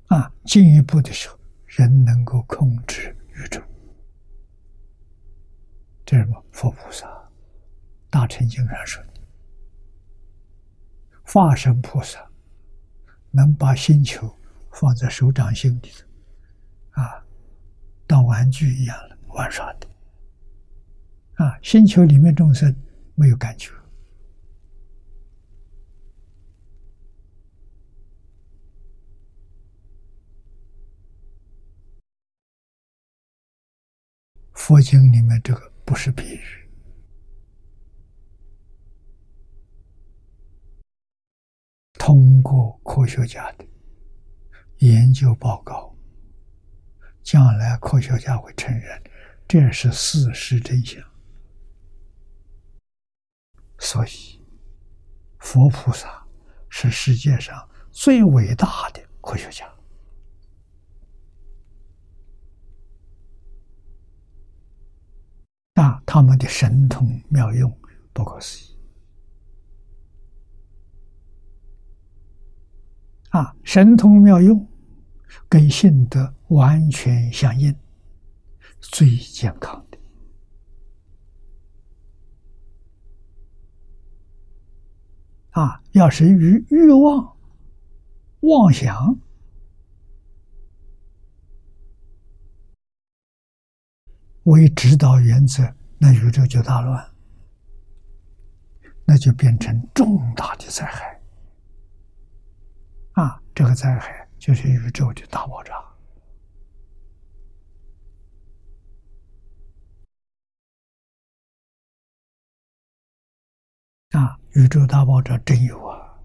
[0.07, 3.61] 啊，进一步的时候，人能够控制宇宙。
[6.11, 6.43] 这是什么？
[6.51, 7.07] 佛菩萨、
[8.09, 9.21] 大乘经上说的，
[11.23, 12.29] 化身菩萨
[13.29, 14.29] 能把星球
[14.73, 17.25] 放在手掌心里头，啊，
[18.05, 19.87] 当玩具一样的玩耍的。
[21.35, 22.75] 啊，星球里面众生
[23.15, 23.71] 没有感觉。
[34.51, 36.41] 佛经里面这个不是比喻
[41.99, 43.67] 通过科学家的
[44.77, 45.93] 研究报告
[47.21, 49.03] 将来科学家会承认
[49.49, 51.03] 这是事实真相。
[53.77, 54.41] 所以
[55.39, 56.25] 佛菩萨
[56.69, 59.70] 是世界上最伟大的科学家。
[65.81, 67.75] 啊，他们的神通妙用
[68.13, 68.77] 不可思议。
[73.29, 74.69] 啊，神通妙用
[75.49, 77.75] 跟性德完全相应，
[78.79, 79.97] 最健康的。
[85.49, 87.35] 啊，要是欲欲望、
[88.41, 89.17] 妄想
[94.43, 97.11] 为指导原则，那宇宙就大乱，
[99.05, 101.21] 那就变成重大的灾害。
[103.13, 105.73] 啊，这个灾害就是宇宙的大爆炸。
[114.19, 116.19] 啊，宇宙大爆炸真有啊！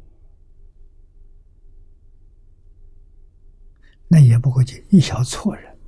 [4.08, 5.78] 那也不过就一小撮人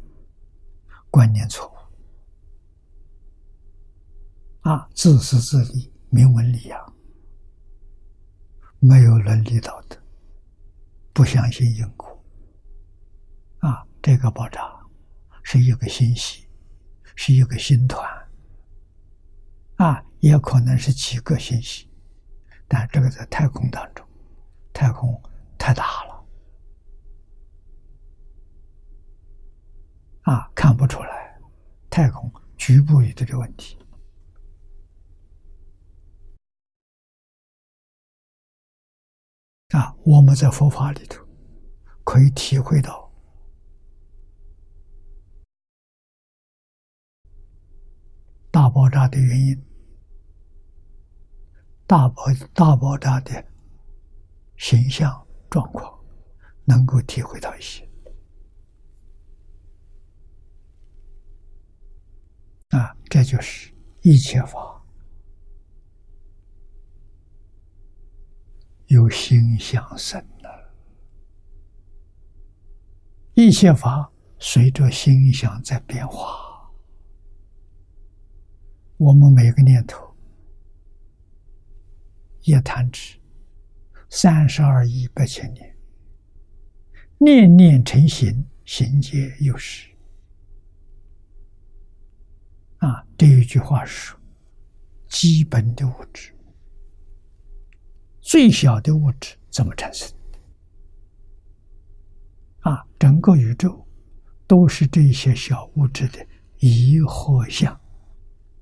[1.10, 1.77] 观念错误
[4.68, 6.94] 啊，自私自利、名闻利养，
[8.80, 9.96] 没有伦理道德，
[11.14, 12.22] 不相信因果
[13.60, 13.82] 啊！
[14.02, 14.60] 这个爆炸
[15.42, 16.46] 是一个星系，
[17.14, 18.06] 是一个星团
[19.76, 21.90] 啊，也可能是几个星系。
[22.68, 24.06] 但这个在太空当中，
[24.74, 25.18] 太空
[25.56, 26.26] 太大了，
[30.24, 31.40] 啊，看不出来，
[31.88, 33.78] 太空局部有这个问题，
[39.70, 41.22] 啊，我们在佛法里头
[42.04, 43.12] 可以体会到
[48.50, 49.64] 大爆炸的原因。
[51.86, 52.22] 大爆
[52.54, 53.44] 大爆炸的
[54.58, 55.98] 形象状况，
[56.66, 57.88] 能够体会到一些
[62.68, 64.77] 啊，这就是一切法
[68.88, 70.70] 由心想生的，
[73.34, 76.70] 一切法随着心想在变化，
[78.96, 80.06] 我们每个念头。
[82.42, 83.18] 也弹指
[84.08, 85.76] 三十二亿八千年，
[87.18, 89.90] 念念成形，形皆有时。
[92.78, 94.14] 啊，这一句话是
[95.08, 96.32] 基本的物质，
[98.28, 100.06] 最小的物质怎么产生？
[102.60, 103.82] 啊，整个宇宙
[104.46, 106.18] 都是这些小物质的
[106.58, 107.74] 一合相，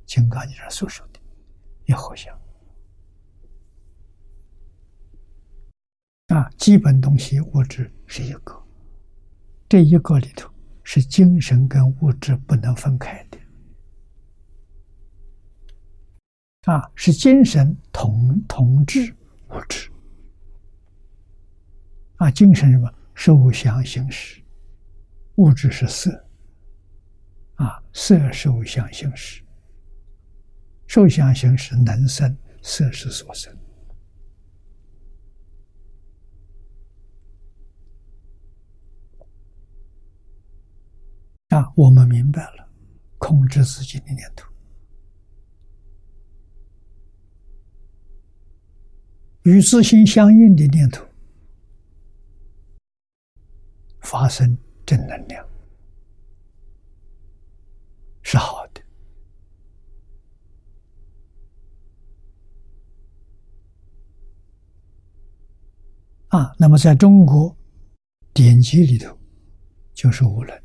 [0.05, 1.19] 金刚经上所说的
[1.87, 2.33] 一合相。
[6.29, 8.65] 啊，基本东西物质是一个，
[9.69, 10.49] 这一个里头
[10.85, 13.39] 是精神跟物质不能分开的。
[16.73, 19.13] 啊，是精神统统治
[19.51, 19.91] 物质。
[22.17, 22.93] 啊，精神什么？
[23.15, 24.43] 受想行识，
[25.37, 26.25] 物质是色。
[27.55, 29.43] 啊，色受想行识，
[30.87, 33.57] 受想行识能生，色是所生。
[41.49, 42.69] 啊，我们明白了，
[43.17, 44.47] 控制自己的念头，
[49.47, 51.07] 与自心相应的念头
[54.01, 55.49] 发生正能量，
[58.23, 58.83] 是好的。
[66.31, 67.57] 啊，那么在中国
[68.35, 69.17] 典籍里头，
[69.95, 70.63] 就是无论。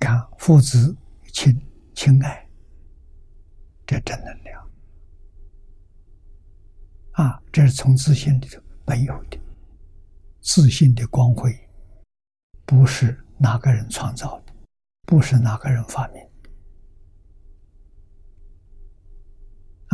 [0.00, 0.96] 看父子
[1.32, 1.56] 亲
[1.94, 2.50] 亲爱，
[3.86, 4.41] 这正能量
[7.22, 7.40] 啊！
[7.52, 9.38] 这是从自信里头本有的
[10.40, 11.56] 自信的光辉，
[12.66, 14.52] 不是哪个人创造的，
[15.02, 16.50] 不是哪个人发明的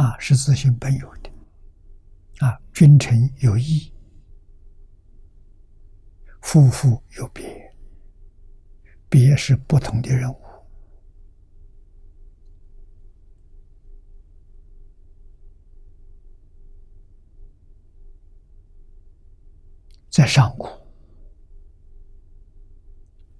[0.03, 0.19] 啊！
[0.19, 1.31] 是自信本有的
[2.47, 2.59] 啊！
[2.73, 3.93] 君臣有义，
[6.41, 7.71] 夫妇有别。
[9.11, 10.41] 别是不同的人物，
[20.19, 20.67] 在上古，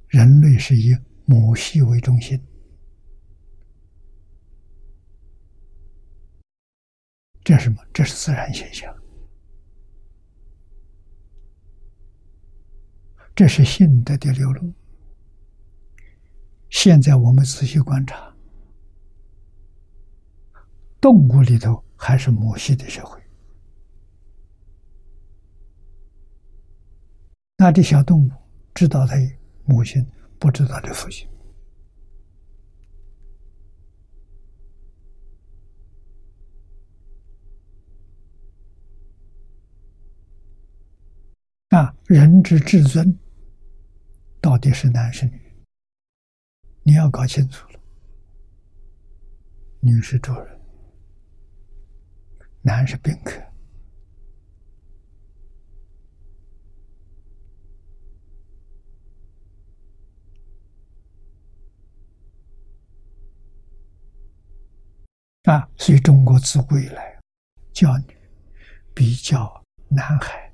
[0.07, 2.41] 人类是以母系为中心，
[7.43, 7.85] 这是什么？
[7.93, 8.95] 这是自然现象，
[13.35, 14.73] 这是性德的流露。
[16.71, 18.33] 现在我们仔细观察，
[21.01, 23.18] 动物里头还是母系的社会，
[27.61, 28.31] 那这小动物
[28.73, 29.17] 知道它
[29.65, 30.07] 母亲，
[30.39, 31.29] 不知道它父亲。
[41.71, 43.19] 啊，人之至尊
[44.41, 45.41] 到底是男是女？
[46.85, 47.81] 你要搞清楚了。
[49.81, 50.61] 女是主人，
[52.63, 53.48] 男是宾客。
[65.49, 67.19] 啊，所以中国自古以来
[67.73, 68.15] 教女
[68.95, 70.53] 比较男孩。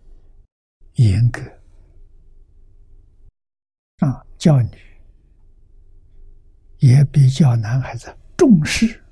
[0.94, 1.40] 严格
[3.98, 4.78] 啊，教女
[6.78, 9.02] 也比较男孩子重视。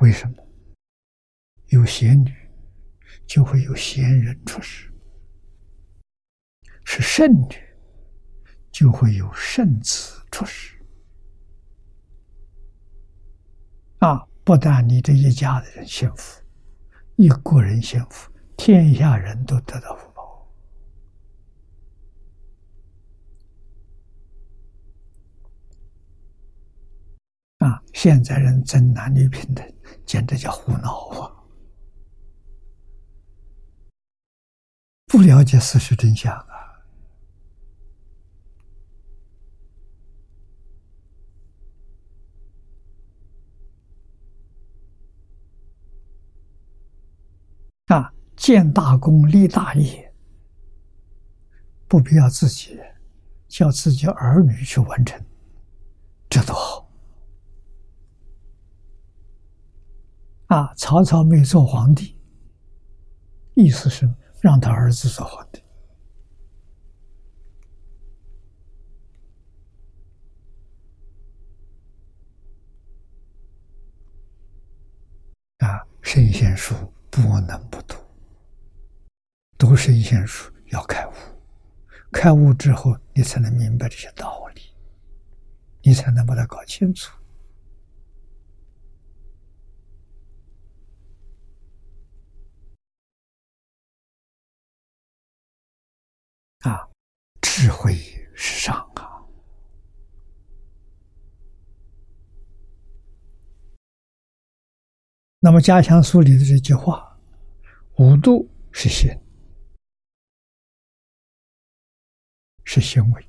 [0.00, 0.44] 为什么？
[1.68, 2.34] 有贤女，
[3.24, 4.90] 就会有贤人出世；
[6.84, 7.54] 是圣女，
[8.72, 10.79] 就会有圣子出世。
[14.00, 16.42] 啊，不但你这一家的人幸福，
[17.16, 18.30] 一个人幸福。
[18.56, 20.50] 天下人都得到福报
[27.58, 27.82] 啊！
[27.94, 29.66] 现在人争男女平等，
[30.06, 31.32] 简直叫胡闹啊！
[35.06, 36.46] 不了解事实真相啊！
[47.86, 48.14] 啊！
[48.50, 50.12] 建大功立大业，
[51.86, 52.80] 不必要自己，
[53.46, 55.24] 叫自己儿女去完成，
[56.28, 56.90] 这多好！
[60.46, 62.18] 啊，曹操没做皇帝，
[63.54, 65.62] 意思是让他儿子做皇帝。
[75.58, 76.74] 啊，圣贤书
[77.12, 77.94] 不能不读。
[79.60, 81.12] 读神仙书要开悟，
[82.10, 84.62] 开悟之后，你才能明白这些道理，
[85.82, 87.14] 你才能把它搞清楚。
[96.60, 96.88] 啊，
[97.42, 97.94] 智慧
[98.34, 99.20] 是上啊。
[105.38, 107.14] 那么《家乡书》里的这句话，
[107.98, 109.10] 五度是心。
[112.72, 113.26] 是行为，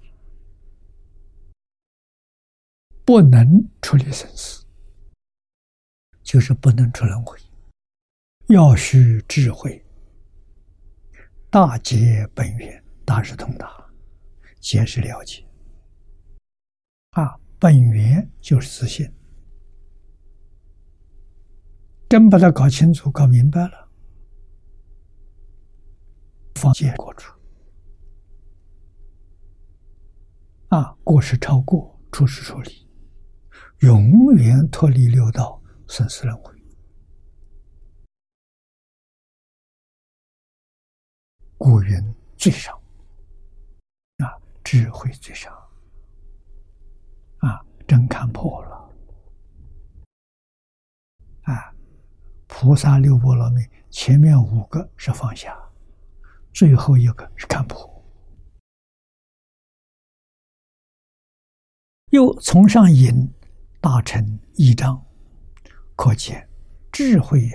[3.04, 4.64] 不能处理生死，
[6.22, 7.40] 就是不能出轮回，
[8.50, 9.84] 要需智慧，
[11.50, 13.92] 大结本源，大是通达，
[14.60, 15.44] 皆是了解。
[17.14, 19.12] 啊，本源就是自信，
[22.08, 23.90] 真把它搞清楚、搞明白了，
[26.54, 27.41] 方见过处。
[30.72, 32.88] 啊，过失超过，出事处理，
[33.80, 36.56] 永远脱离六道生死轮回。
[41.58, 42.74] 古人最上，
[44.20, 44.32] 啊，
[44.64, 45.54] 智慧最上，
[47.40, 48.90] 啊，真看破了，
[51.42, 51.76] 啊，
[52.48, 55.54] 菩萨六波罗蜜，前面五个是放下，
[56.54, 57.91] 最后一个是看破。
[62.12, 63.30] 又从上引
[63.80, 65.02] 大乘一章，
[65.96, 66.46] 可见
[66.92, 67.50] 智慧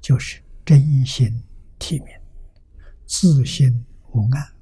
[0.00, 1.28] 就是真心
[1.76, 2.22] 体面，
[3.04, 4.54] 自心无暗。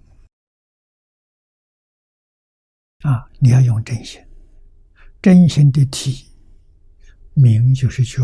[3.03, 4.19] 啊，你要用真心，
[5.21, 6.35] 真心的体
[7.35, 8.23] 明就是觉。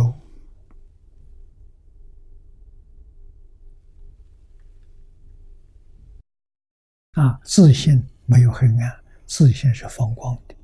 [7.12, 10.56] 啊，自信没有黑暗，自信是放光的。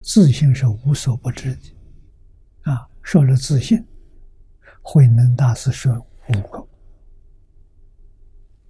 [0.00, 1.76] 自信是无所不知的，
[2.62, 3.86] 啊，说了自信，
[4.80, 5.94] 慧能大师说
[6.28, 6.66] 五个，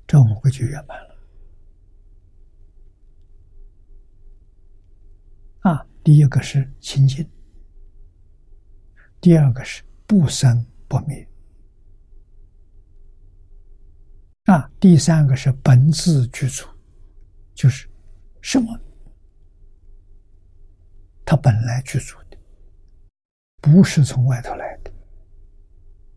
[0.08, 1.16] 这五个就圆满了。
[5.60, 7.24] 啊，第一个是清净，
[9.20, 11.28] 第二个是不生不灭，
[14.46, 16.66] 啊，第三个是本自具足，
[17.54, 17.88] 就是
[18.42, 18.76] 什么？
[21.30, 22.36] 他本来具足的，
[23.60, 24.90] 不是从外头来的，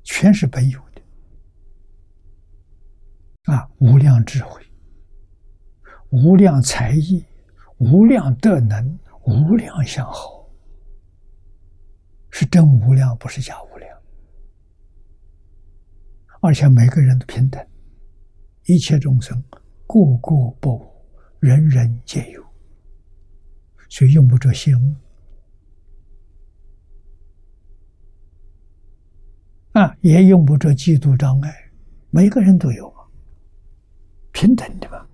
[0.02, 1.04] 全是本有的。
[3.54, 4.60] 啊，无量智慧，
[6.10, 7.24] 无量才艺，
[7.78, 10.50] 无量德能，无量相好，
[12.32, 13.96] 是真无量，不是假无量。
[16.42, 17.64] 而且每个人都平等，
[18.66, 19.40] 一切众生
[19.86, 20.92] 个个不无，
[21.40, 22.44] 人人皆有，
[23.90, 24.96] 所以用不着羡慕。
[29.74, 31.72] 啊，也用不着嫉妒障碍，
[32.12, 32.94] 每个人都有，
[34.32, 35.08] 平等的嘛。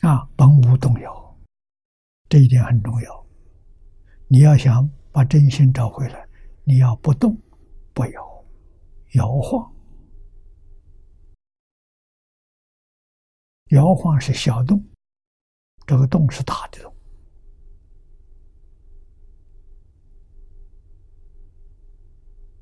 [0.00, 1.38] 啊，本无动摇，
[2.28, 3.26] 这一点很重要。
[4.26, 6.28] 你要想把真心找回来，
[6.64, 7.40] 你要不动
[7.92, 8.44] 不摇。
[9.12, 9.72] 摇晃，
[13.68, 14.84] 摇晃是小动，
[15.86, 16.93] 这个动是大的动。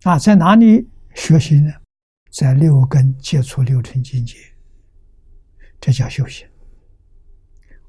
[0.04, 1.70] 啊，在哪里学习呢？
[2.32, 4.36] 在六根接触六尘境界，
[5.80, 6.48] 这叫修行。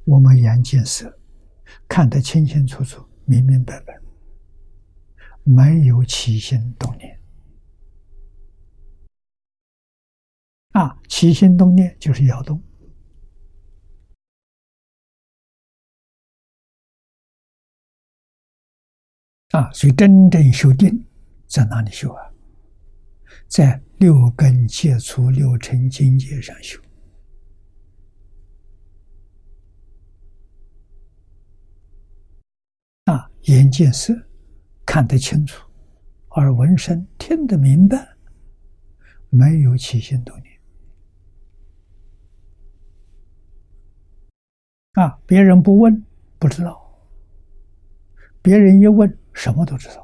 [0.05, 1.17] 我们眼见色，
[1.87, 3.99] 看得清清楚楚、明明白白，
[5.43, 7.19] 没有起心动念。
[10.73, 12.61] 啊，起心动念就是摇动
[19.49, 21.03] 啊，所以真正修定
[21.53, 22.33] 在哪里修啊？
[23.47, 26.81] 在六根接触六尘境界上修
[33.03, 34.15] 啊，眼见色
[34.83, 35.69] 看得清楚，
[36.31, 38.17] 耳闻声听得明白，
[39.29, 40.59] 没有起心动念。
[44.93, 45.19] 啊！
[45.27, 46.03] 别人不问
[46.39, 47.07] 不知道，
[48.41, 50.02] 别人一问什么都知道。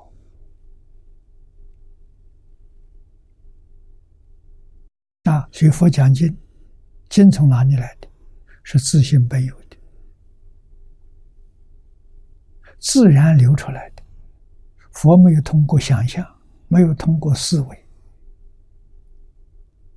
[5.40, 5.48] 啊！
[5.52, 6.36] 所以佛讲经，
[7.10, 8.08] 经从哪里来的？
[8.64, 9.78] 是自信本有的，
[12.78, 14.04] 自然流出来的。
[14.92, 16.26] 佛没有通过想象，
[16.68, 17.86] 没有通过思维，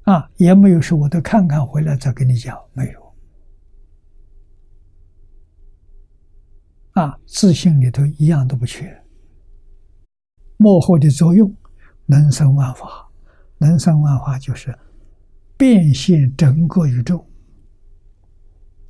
[0.04, 3.14] 啊，也没有说我都看看回来再跟你讲，没有。
[6.92, 9.02] 啊，自信里头一样都不缺。
[10.56, 11.52] 幕后的作用，
[12.06, 13.10] 能生万法，
[13.58, 14.78] 能生万法就是
[15.62, 17.24] 变现整个宇宙。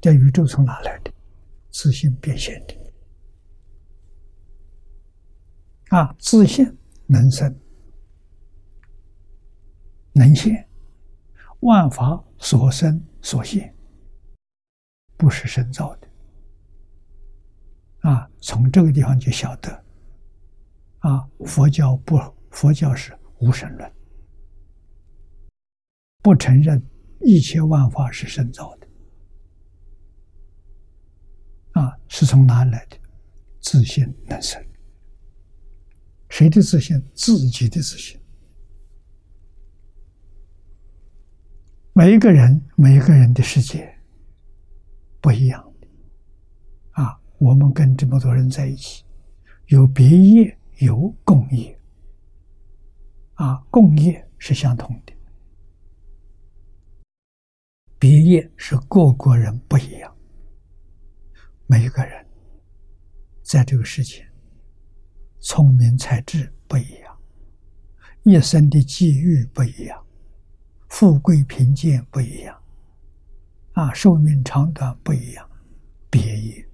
[0.00, 1.12] 这宇宙从哪来的？
[1.70, 2.74] 自信变现的。
[5.94, 6.66] 啊，自信
[7.06, 7.54] 能生，
[10.14, 10.66] 能现，
[11.60, 13.76] 万法所生所现，
[15.18, 16.08] 不是神造的。
[18.08, 19.84] 啊，从这个地方就晓得，
[21.00, 22.18] 啊，佛教不，
[22.50, 23.92] 佛教是无神论，
[26.22, 26.80] 不承认
[27.20, 28.86] 一切万法是神造的，
[31.72, 32.96] 啊，是从哪来的？
[33.60, 34.64] 自信能生，
[36.28, 37.00] 谁的自信？
[37.14, 38.20] 自己的自信。
[41.92, 43.96] 每一个人，每一个人的世界
[45.20, 45.62] 不一样。
[45.80, 45.88] 的
[47.02, 49.04] 啊我们跟这么多人在一起，
[49.66, 51.78] 有别业，有共业，
[53.34, 55.11] 啊，共业是相同的，
[58.02, 60.12] 别业是各国人不一样。
[61.68, 62.26] 每一个人
[63.44, 64.26] 在这个世界，
[65.38, 67.16] 聪明才智不一样，
[68.24, 70.04] 一生的际遇不一样，
[70.88, 72.60] 富贵贫贱不一样，
[73.74, 75.48] 啊，寿命长短不一样，
[76.10, 76.68] 别业。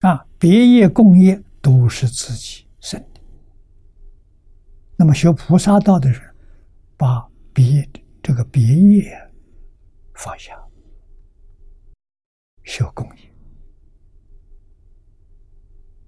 [0.00, 3.17] 啊，别业共业都是自己生的。
[5.00, 6.20] 那么学菩萨道的人，
[6.96, 7.88] 把别
[8.20, 9.16] 这个别业
[10.12, 10.60] 放下，
[12.64, 13.32] 修共业。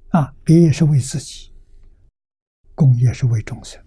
[0.08, 1.52] 啊，别业是为自己，
[2.74, 3.80] 共业是为众生。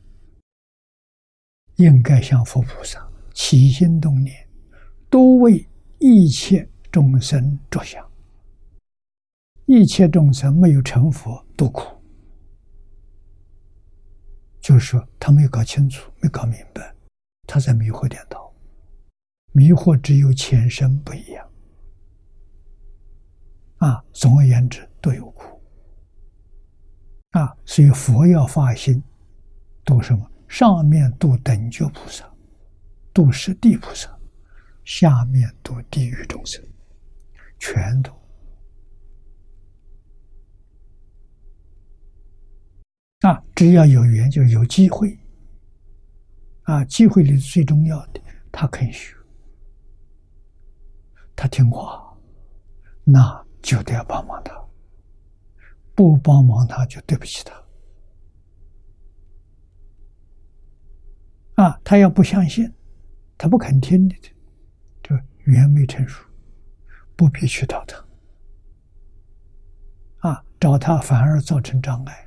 [1.75, 4.47] 应该向佛菩萨起心动念，
[5.09, 5.67] 都为
[5.99, 8.09] 一切众生着想。
[9.65, 12.01] 一切众生没有成佛都苦，
[14.63, 16.95] 就是说他没有搞清楚，没搞明白，
[17.45, 18.49] 他在迷惑颠倒，
[19.51, 21.49] 迷惑只有前身不一样。
[23.79, 25.61] 啊，总而言之都有苦。
[27.31, 29.03] 啊，所以佛要发心
[29.83, 30.31] 度什么？
[30.47, 32.23] 上面度等觉菩萨，
[33.13, 34.17] 度十地菩萨，
[34.85, 36.63] 下面度地狱众生，
[37.59, 38.22] 全都。
[43.23, 45.17] 啊，只要有缘就有机会。
[46.63, 48.21] 啊，机会里最重要的，
[48.51, 49.15] 他肯学，
[51.35, 52.17] 他听话，
[53.03, 54.53] 那就得要帮忙他。
[55.95, 57.63] 不帮忙他就对不起他。
[61.63, 62.73] 啊，他要不相信，
[63.37, 64.29] 他不肯听你的，
[65.01, 66.25] 这缘没成熟，
[67.15, 68.05] 不必去找他。
[70.29, 72.22] 啊，找他反而造成障碍，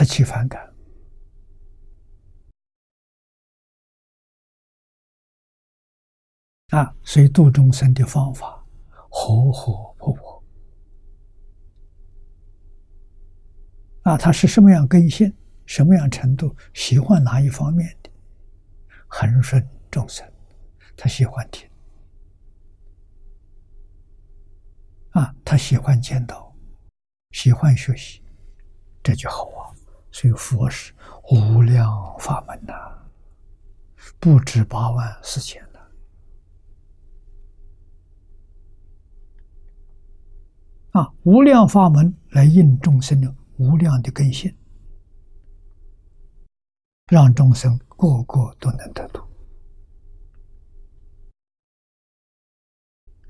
[0.00, 0.74] 他起反感。
[6.68, 8.64] 啊，所以度众生的方法，
[9.10, 10.42] 活活泼泼。
[14.04, 15.30] 啊，他是什么样根性，
[15.66, 18.10] 什么样程度，喜欢哪一方面的，
[19.06, 20.26] 恒顺众生，
[20.96, 21.68] 他喜欢听。
[25.10, 26.56] 啊，他喜欢见到，
[27.32, 28.22] 喜欢学习，
[29.02, 29.76] 这就好啊。
[30.12, 30.92] 所以佛是
[31.30, 31.88] 无量
[32.18, 32.72] 法门呐，
[34.18, 35.64] 不止八万四千。
[40.92, 44.52] 啊，无量法门来应众生的无量的根性，
[47.06, 49.24] 让众生个个都能得度。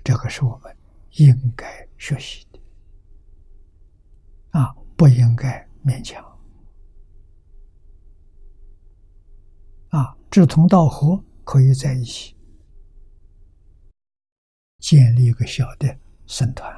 [0.02, 0.74] 这个是我们
[1.18, 2.58] 应该学习的，
[4.58, 6.24] 啊，不应该勉强。
[9.90, 12.36] 啊，志同道合可以在一起
[14.78, 15.98] 建立一个小的
[16.28, 16.72] 僧团。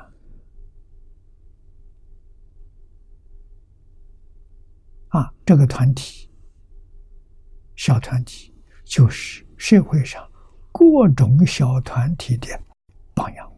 [5.09, 6.31] 啊，这个团体，
[7.77, 8.55] 小团体
[8.85, 10.27] 就是社会上
[10.73, 12.49] 各种小团体的
[13.15, 13.53] 榜样。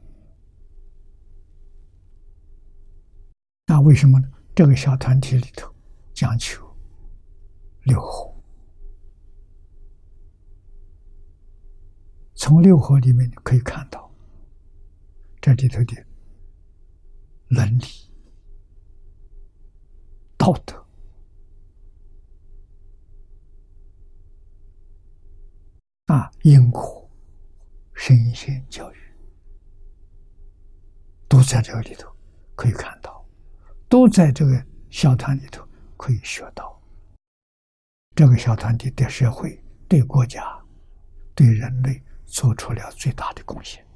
[3.67, 4.29] 那为什么呢？
[4.57, 5.73] 这个小团体里头
[6.13, 6.67] 讲求
[7.85, 8.34] 六合，
[12.45, 14.13] 从六合里面可以看到
[15.41, 16.07] 这里头的
[17.49, 17.87] 伦理、
[20.37, 20.87] 道德。
[26.05, 27.11] 啊，因果、
[27.95, 28.97] 身心教育，
[31.27, 32.15] 都在这个里头
[32.55, 33.27] 可以看到，
[33.89, 35.67] 都在这个小团里头
[35.97, 36.79] 可以学到。
[38.15, 39.59] 这个小团体对社会、
[39.89, 40.63] 对国家、
[41.35, 43.87] 对人类做出了最大的贡献，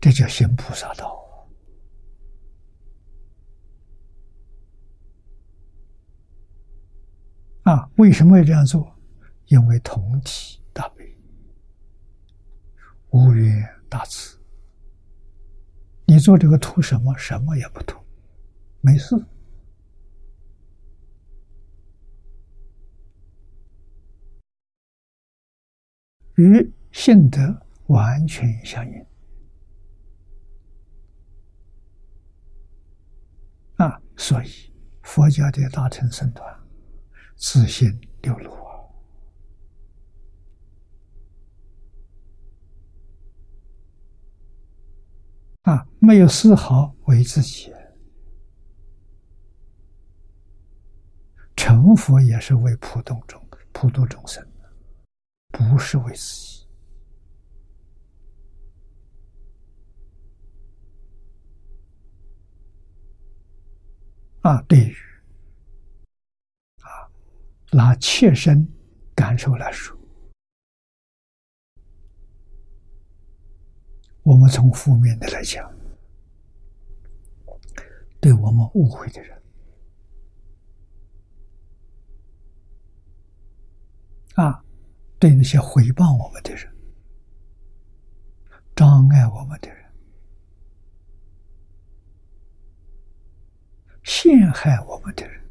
[0.00, 1.24] 这叫行菩萨道。
[7.64, 8.94] 啊，为什么要这样做？
[9.46, 11.18] 因为同体大悲，
[13.10, 14.40] 无缘大慈。
[16.06, 17.16] 你做这个图什么？
[17.18, 17.98] 什么也不图，
[18.80, 19.16] 没事。
[26.36, 27.40] 与性德
[27.88, 29.06] 完全相应。
[33.76, 34.48] 啊，所以
[35.02, 36.54] 佛教的大乘僧团。
[37.38, 38.50] 自信流露
[45.64, 45.74] 啊！
[45.74, 47.70] 啊，没有丝毫为自己，
[51.54, 54.42] 成佛也是为普度众普度众生
[55.48, 56.66] 不是为自己
[64.42, 64.62] 啊！
[64.68, 64.94] 对于
[66.82, 67.10] 啊。
[67.72, 68.66] 拿切身
[69.14, 69.98] 感受来说，
[74.22, 75.68] 我们从负面的来讲，
[78.20, 79.42] 对我们误会的人，
[84.36, 84.64] 啊，
[85.18, 86.70] 对那些诽谤我们的人、
[88.74, 89.92] 障碍我们的人、
[94.04, 95.42] 陷害我们的人。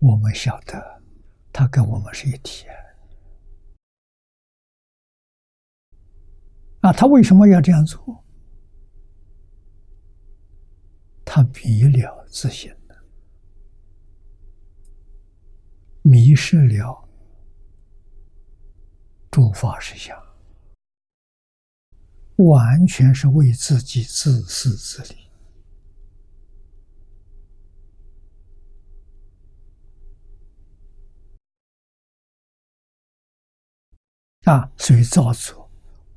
[0.00, 1.02] 我们晓得，
[1.52, 2.66] 他跟我们是一体。
[6.80, 8.22] 啊，他为什么要这样做？
[11.24, 12.94] 他迷了自信了，
[16.04, 17.08] 迷失了
[19.30, 20.16] 诸法实相。
[22.36, 25.30] 完全是为自己自私自利
[34.42, 34.68] 啊！
[34.76, 35.70] 所以造作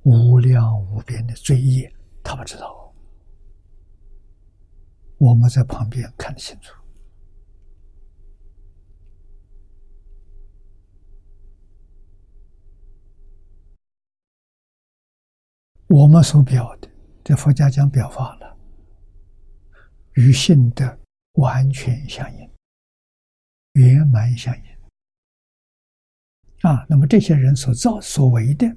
[0.03, 1.93] 无量无边的罪业，
[2.23, 2.91] 他不知道，
[5.19, 6.73] 我们在旁边看得清楚。
[15.87, 16.89] 我们所表的，
[17.23, 18.57] 这佛家讲表法了，
[20.15, 20.99] 与性的
[21.33, 22.49] 完全相应，
[23.73, 24.63] 圆满相应。
[26.69, 28.67] 啊，那么这些人所造所为的，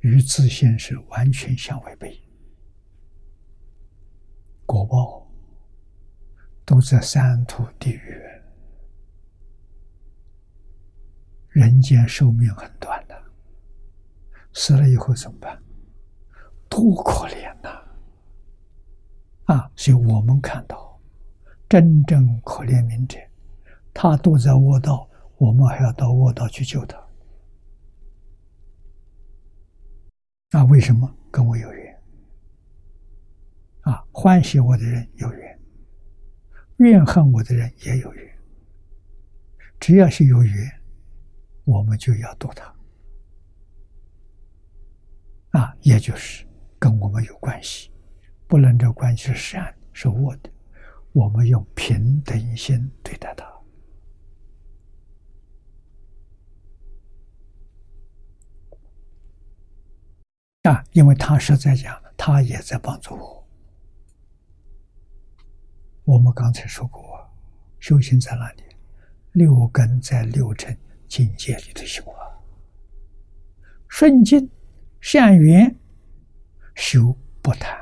[0.00, 2.20] 与自性是完全相违背，
[4.66, 5.30] 果报
[6.64, 8.20] 都在三途地狱，
[11.50, 13.22] 人间寿命很短的，
[14.52, 15.62] 死了以后怎么办？
[16.68, 17.82] 多可怜呐！
[19.44, 21.00] 啊，所以我们看到
[21.68, 23.18] 真正可怜民者，
[23.94, 25.08] 他躲在卧道，
[25.38, 26.98] 我们还要到卧道去救他。
[30.50, 32.02] 啊，为什么跟我有缘？
[33.82, 35.60] 啊，欢喜我的人有缘，
[36.78, 38.38] 怨恨我的人也有缘。
[39.80, 40.70] 只要是有缘，
[41.64, 42.74] 我们就要度他。
[45.58, 46.47] 啊，也就是。
[46.78, 47.90] 跟我们有关系，
[48.46, 50.50] 不能这关系是善是恶的，
[51.12, 53.46] 我们用平等心对待他
[60.70, 63.48] 啊，因为他是在讲，他也在帮助我。
[66.04, 67.28] 我们刚才说过，
[67.80, 68.62] 修行在哪里？
[69.32, 70.76] 六根在六尘
[71.06, 72.38] 境界里头修啊，
[73.88, 74.48] 顺境
[75.00, 75.74] 善缘。
[76.80, 77.76] 修不谈。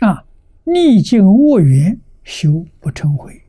[0.00, 0.26] 啊，
[0.64, 3.40] 逆境恶缘修不成悔，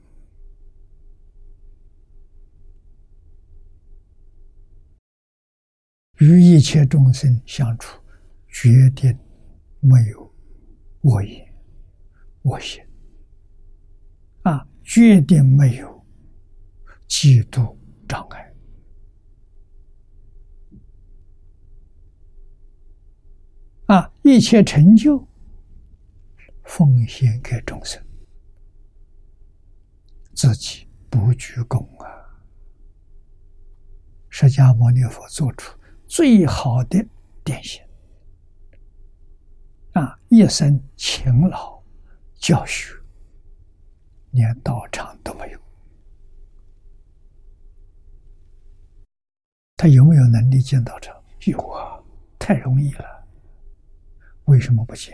[6.19, 7.99] 与一切众生相处，
[8.47, 9.17] 决定
[9.79, 10.31] 没有
[11.01, 11.53] 恶言
[12.43, 12.85] 恶行。
[14.43, 16.05] 啊，决定没有
[17.07, 17.75] 嫉妒
[18.07, 18.54] 障碍。
[23.87, 24.11] 啊！
[24.23, 25.27] 一切成就
[26.63, 28.03] 奉献给众生，
[30.33, 32.09] 自己不居功啊！
[34.29, 37.05] 释迦牟尼佛做出最好的
[37.43, 37.83] 典型
[39.93, 40.19] 啊！
[40.29, 41.79] 一生勤劳
[42.33, 42.95] 教学，
[44.31, 45.59] 连道场都没有，
[49.77, 51.15] 他有没有能力建道场？
[51.45, 52.01] 有啊，
[52.39, 53.14] 太容易了。
[54.45, 55.13] 为什么不行？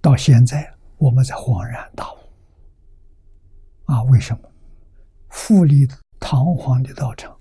[0.00, 2.18] 到现在我们才恍然大悟
[3.86, 4.02] 啊！
[4.04, 4.48] 为什么
[5.28, 5.86] 富丽
[6.20, 7.36] 堂皇的道场，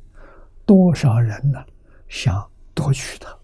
[0.66, 1.64] 多少人呢
[2.08, 3.38] 想夺取它？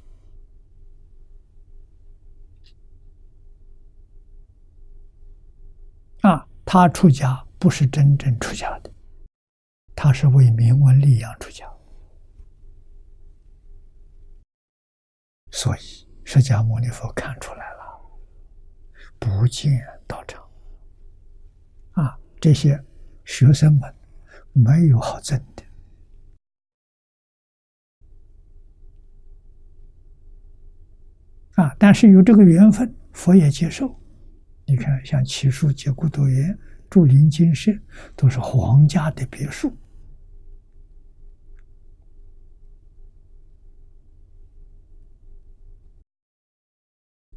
[6.30, 8.91] 啊，他出家不是真正出家的，
[9.95, 11.72] 他是为名闻利养出家。
[15.56, 15.80] 所以，
[16.26, 18.02] 释迦牟尼佛看出来了，
[19.20, 20.44] 不见道场
[21.92, 22.18] 啊！
[22.42, 22.84] 这些
[23.24, 23.96] 学生们
[24.52, 25.64] 没有好证的
[31.62, 33.96] 啊，但是有这个缘分，佛也接受。
[34.66, 36.58] 你看，像奇树结孤独园、
[36.90, 37.72] 竹林精舍，
[38.16, 39.78] 都是皇家的别墅。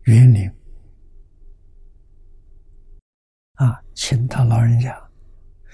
[0.06, 0.48] 园林
[3.54, 4.96] 啊，请他老人家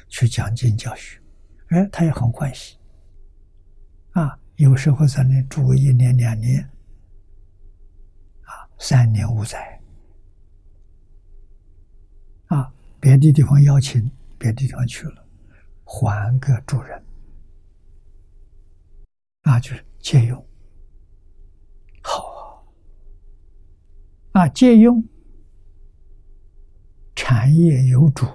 [0.09, 1.20] 去讲经教学，
[1.68, 2.78] 哎，他也很欢喜
[4.12, 4.38] 啊。
[4.56, 6.62] 有时候在那住个一年两年，
[8.42, 9.80] 啊，三年五载
[12.46, 12.72] 啊。
[12.98, 15.26] 别的地方邀请，别的地方去了，
[15.84, 17.04] 还个主人，
[19.42, 20.46] 那就是借用。
[24.32, 25.06] 啊，借用
[27.14, 28.26] 产业有主，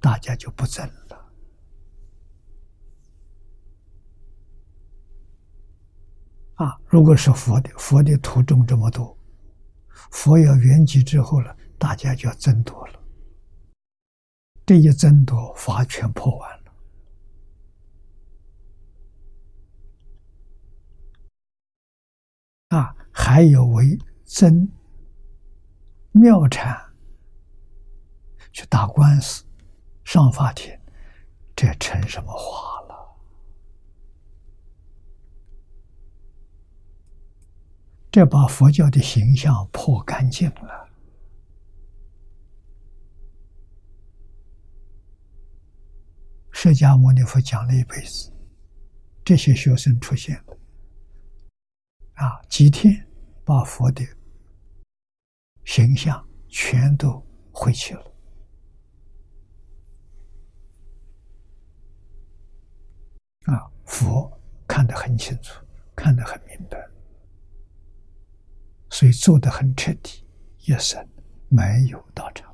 [0.00, 1.32] 大家就不争了。
[6.54, 9.18] 啊，如果是佛的，佛的徒众这么多，
[10.12, 13.02] 佛要圆寂之后了，大家就要争夺了。
[14.64, 16.72] 这一争夺，法全破完了。
[22.68, 24.70] 啊，还有为争。
[26.12, 26.78] 妙禅
[28.52, 29.44] 去打官司、
[30.04, 30.70] 上法庭，
[31.56, 33.16] 这成什么话了？
[38.10, 40.88] 这把佛教的形象破干净了。
[46.50, 48.30] 释迦牟尼佛讲了一辈子，
[49.24, 50.58] 这些学生出现了，
[52.14, 53.08] 啊，几天
[53.44, 54.06] 把佛的
[55.64, 58.14] 形象全都毁去了，
[63.44, 64.30] 啊，佛
[64.66, 65.64] 看得很清楚，
[65.94, 66.78] 看得很明白，
[68.90, 70.26] 所以做得很彻底，
[70.60, 71.06] 一生
[71.48, 72.52] 没有道场。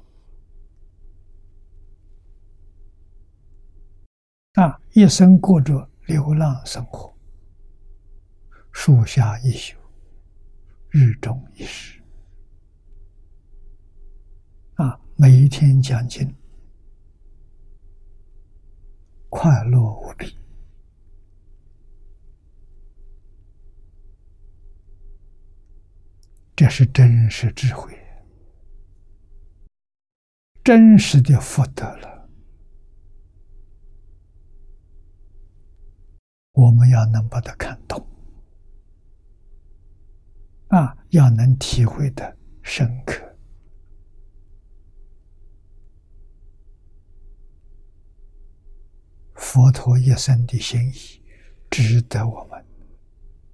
[4.55, 7.17] 啊，一生过着流浪生活，
[8.73, 9.77] 树下一宿，
[10.91, 11.98] 日中一时。
[15.21, 16.33] 每一天讲经，
[19.29, 20.39] 快乐无比。
[26.55, 27.93] 这是真实智慧，
[30.63, 32.29] 真实的福德了。
[36.53, 38.07] 我们要能把它看懂，
[40.69, 43.28] 啊，要能体会的深刻。
[49.39, 51.23] 佛陀一生的心意，
[51.71, 52.63] 值得我们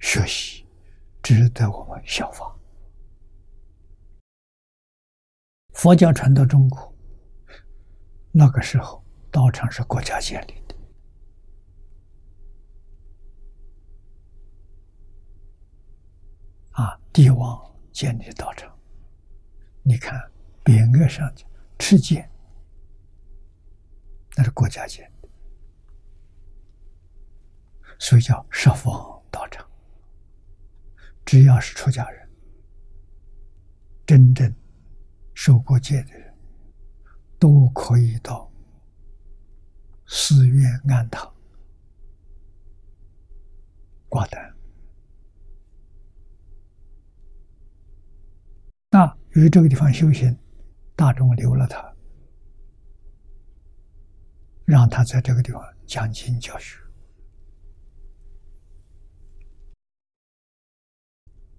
[0.01, 0.67] 学习，
[1.23, 2.59] 值得我们效仿。
[5.75, 6.93] 佛教传到中国，
[8.33, 10.75] 那个时候道场是国家建立的。
[16.71, 16.99] 啊！
[17.13, 17.63] 帝王
[17.93, 18.75] 建立道场，
[19.83, 20.19] 你看
[20.65, 21.43] 匾额上的
[21.79, 22.29] 持剑，
[24.35, 25.14] 那是国家建立，
[28.05, 28.93] 所以叫十方
[29.31, 29.67] 道场。
[31.25, 32.29] 只要是出家人，
[34.05, 34.55] 真正
[35.33, 36.37] 受过戒的人，
[37.39, 38.53] 都可以到
[40.07, 41.35] 寺院庵堂
[44.11, 44.55] 挂单。
[48.91, 50.39] 那于这个地方修行，
[50.95, 51.83] 大众留了他，
[54.67, 56.84] 让他在这个地方讲经教学。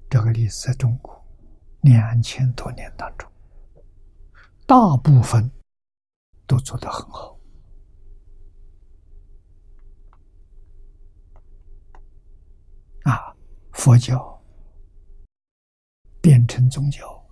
[0.09, 1.25] 这个例子在中国
[1.81, 3.29] 两千多年当中，
[4.65, 5.51] 大部分
[6.47, 7.37] 都做得很好。
[13.03, 13.35] 啊，
[13.73, 14.41] 佛教
[16.21, 17.23] 变成宗教。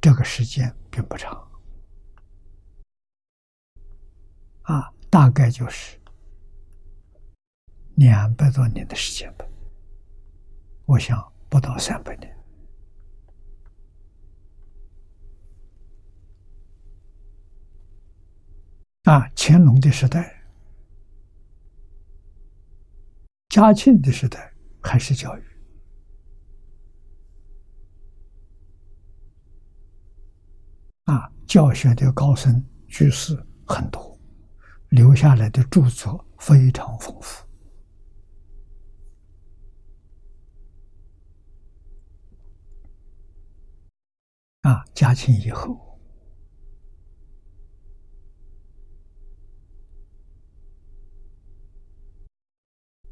[0.00, 1.36] 这个时间并不长，
[4.62, 5.97] 啊，大概就是
[7.98, 9.44] 两百多年的时间吧。
[10.86, 12.38] 我想不到三百年。
[19.02, 20.44] 啊，乾隆的时代、
[23.48, 25.42] 嘉庆的时代还是教育。
[31.04, 33.34] 啊，教学的高僧居士
[33.66, 34.16] 很多，
[34.90, 37.47] 留下来的著作非常丰富。
[44.62, 45.98] 啊，嘉庆以后，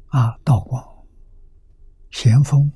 [0.07, 1.07] 啊，道光、
[2.11, 2.71] 咸丰。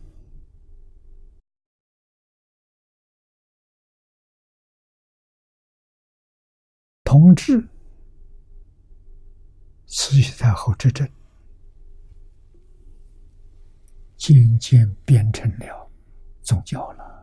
[7.03, 7.68] 同治、
[9.85, 11.06] 慈禧太后执政，
[14.15, 15.91] 渐渐变成了
[16.41, 17.20] 宗教了，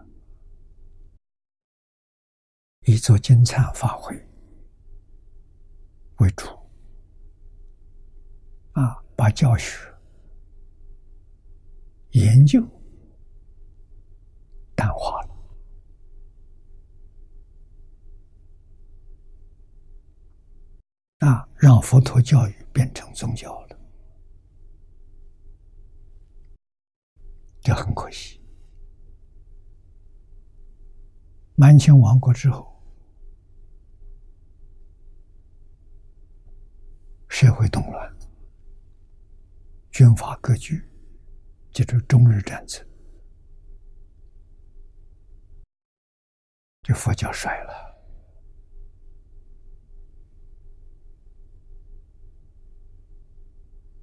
[2.88, 4.16] 以做金灿法会
[6.20, 6.46] 为主，
[8.72, 9.76] 啊，把教学、
[12.12, 12.58] 研究
[14.74, 15.28] 淡化了。
[21.18, 23.78] 啊，让佛陀教育变成宗教了，
[27.60, 28.40] 这很可惜。
[31.54, 32.77] 满清亡国之后，
[37.28, 38.16] 社会动乱，
[39.90, 40.88] 军阀割据，
[41.70, 42.84] 就是中日战争，
[46.82, 47.88] 这佛教衰了。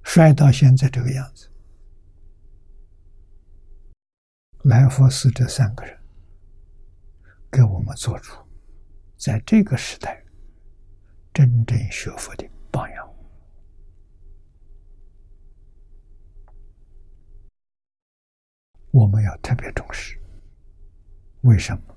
[0.02, 1.50] 摔到现在这个样子，
[4.64, 5.98] 来佛寺这三个人
[7.50, 8.42] 给我们做出
[9.18, 10.24] 在这个时代
[11.34, 13.15] 真正学佛的榜样。
[18.96, 20.18] 我们要特别重视，
[21.42, 21.94] 为什么？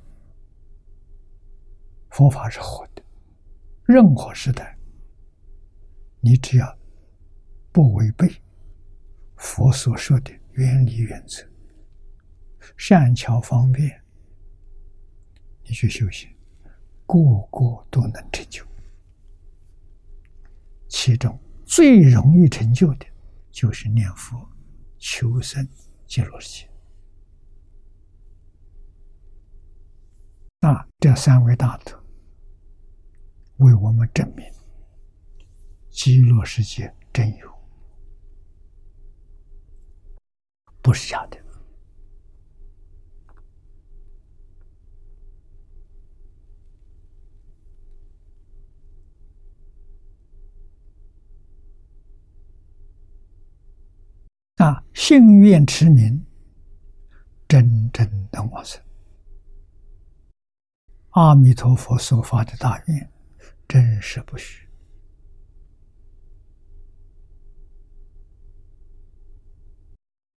[2.10, 3.02] 佛法是活的，
[3.86, 4.78] 任何时代，
[6.20, 6.78] 你只要。
[7.72, 8.28] 不违背
[9.38, 11.48] 佛所说的原理原则，
[12.76, 14.02] 善巧方便，
[15.64, 16.28] 你去修行，
[17.06, 17.18] 个
[17.52, 18.66] 个都能成就。
[20.90, 23.06] 其中最容易成就的，
[23.52, 24.50] 就是念佛
[24.98, 25.66] 求生
[26.06, 26.69] 极乐世界。
[30.62, 32.04] 那这三位大德
[33.58, 34.46] 为我们证明，
[35.90, 37.50] 极乐世界真有。
[40.82, 41.38] 不是假的
[54.58, 54.84] 啊！
[54.94, 56.26] 幸愿持名，
[57.48, 58.82] 真正的往生。
[61.12, 63.12] 阿弥陀佛所发的大愿，
[63.68, 64.68] 真实不虚。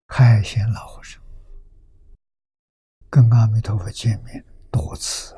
[0.07, 1.23] 开显老和尚
[3.09, 5.35] 跟阿弥陀佛见面多次，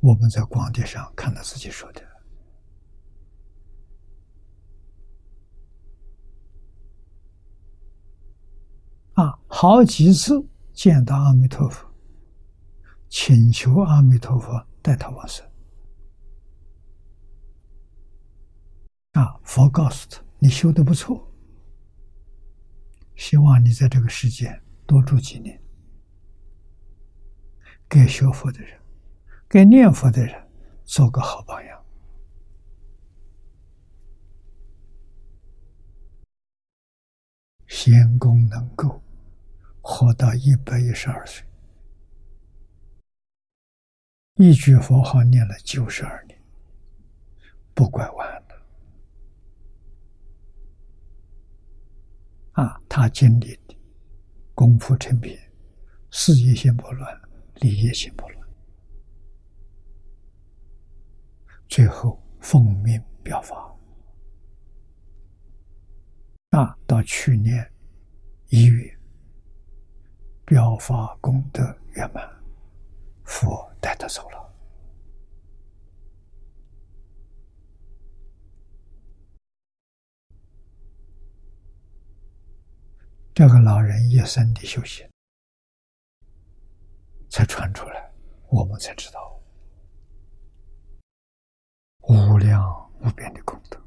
[0.00, 2.00] 我们在光碟上看到自己说的
[9.14, 11.86] 啊，好几次见到阿弥陀佛，
[13.08, 15.46] 请求阿弥陀佛带他往生
[19.12, 20.22] 啊，佛告诉他。
[20.38, 21.32] 你修的不错，
[23.14, 25.62] 希望你在这个世界多住几年，
[27.88, 28.80] 给学佛的人、
[29.48, 30.34] 给念佛的人
[30.84, 31.80] 做个好榜样。
[37.68, 39.00] 仙功能够
[39.82, 41.44] 活到一百一十二岁，
[44.36, 46.40] 一句佛号念了九十二年，
[47.74, 48.42] 不拐弯。
[52.52, 53.74] 啊，他经历的
[54.54, 55.40] 功夫成片，
[56.10, 57.20] 事业心不乱，
[57.56, 58.48] 理业心不乱，
[61.66, 63.74] 最后奉命表法。
[66.50, 67.72] 啊，到去年
[68.48, 68.98] 一月，
[70.44, 71.62] 表法功德
[71.92, 72.28] 圆满，
[73.24, 74.42] 佛带他走了。
[83.34, 85.08] 这个老人一生的修行，
[87.30, 88.12] 才传出来，
[88.50, 89.40] 我们才知道
[92.02, 93.82] 无量无边的功德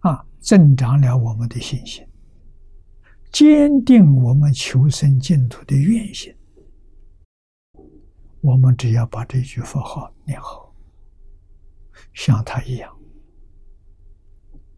[0.00, 2.05] 啊，增长了我们的信心，
[3.36, 6.34] 坚定我们求生净土的愿心。
[8.40, 10.74] 我们只要把这句佛号念好，
[12.14, 12.98] 像他一样，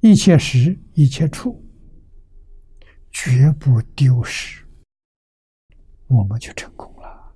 [0.00, 1.64] 一切时一切处。
[3.12, 4.64] 绝不丢失，
[6.08, 7.34] 我们就成功了。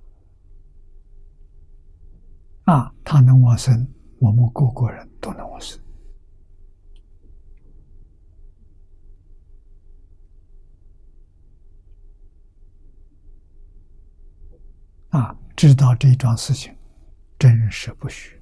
[2.65, 3.87] 啊，他能往生，
[4.19, 5.79] 我们个个人都能往生。
[15.13, 16.75] 啊，知道这桩事情
[17.37, 18.41] 真实不虚。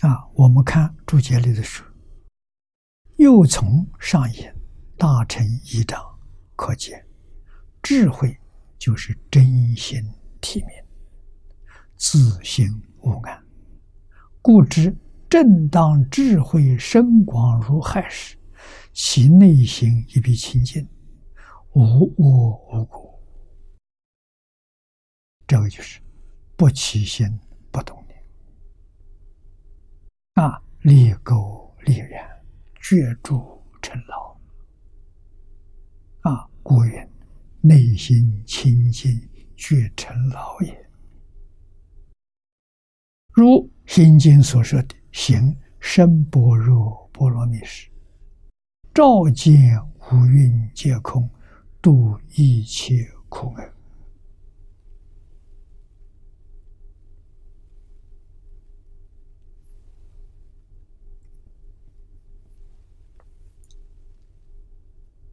[0.00, 1.82] 啊，我们看注解里的书，
[3.16, 4.54] 又从上言
[4.98, 5.42] 大乘
[5.72, 5.98] 一章
[6.54, 7.08] 可见，
[7.82, 8.38] 智慧
[8.78, 10.02] 就是真心
[10.42, 10.86] 体面，
[11.96, 12.66] 自性
[12.98, 13.42] 无碍，
[14.46, 14.94] 故知
[15.26, 18.36] 正当智慧深广如海时，
[18.92, 20.86] 其内心亦必清净，
[21.72, 23.10] 无我无故。
[25.46, 25.98] 这个就是
[26.56, 27.26] 不起心
[27.70, 28.22] 不动念。
[30.34, 32.28] 啊，立垢立染，
[32.82, 33.42] 绝诸
[33.80, 34.36] 尘劳，
[36.62, 37.08] 故云：
[37.62, 39.26] 内心清净，
[39.56, 40.83] 觉成老也。
[43.34, 47.90] 如《心经》所说的“行深般若波罗蜜时，
[48.94, 49.76] 照见
[50.12, 51.28] 五蕴皆空，
[51.82, 53.68] 度一切苦厄”。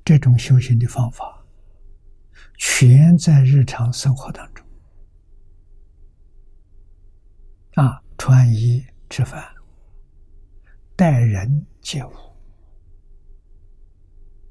[0.04, 1.46] 这种修行的方法，
[2.58, 4.66] 全在日常生活当中。
[7.76, 9.42] 啊，穿衣吃饭，
[10.96, 12.12] 待人接物，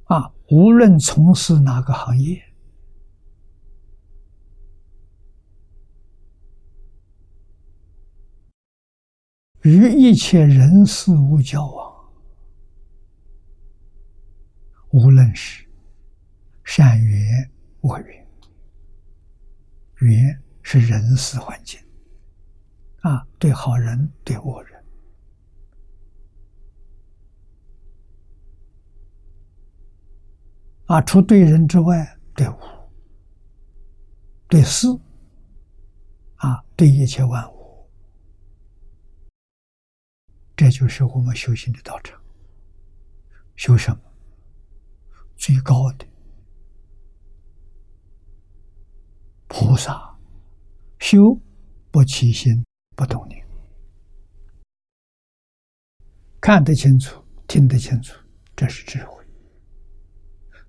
[0.04, 2.42] 啊，无论从事哪个行业，
[9.62, 12.10] 与一切人事物交往，
[14.92, 15.66] 无论是
[16.64, 17.50] 善缘
[17.82, 18.26] 恶缘，
[19.98, 21.78] 缘是人事环境。
[23.00, 24.84] 啊，对好人，对恶人，
[30.86, 32.58] 啊，除对人之外，对物，
[34.48, 34.86] 对事，
[36.36, 37.88] 啊，对一切万物，
[40.54, 42.20] 这就是我们修行的道场。
[43.56, 44.02] 修什么？
[45.36, 46.06] 最高的
[49.48, 50.18] 菩萨，
[50.98, 51.40] 修
[51.90, 52.62] 不起心。
[53.00, 53.42] 不动念，
[56.38, 58.14] 看得清楚，听得清楚，
[58.54, 59.24] 这是智慧，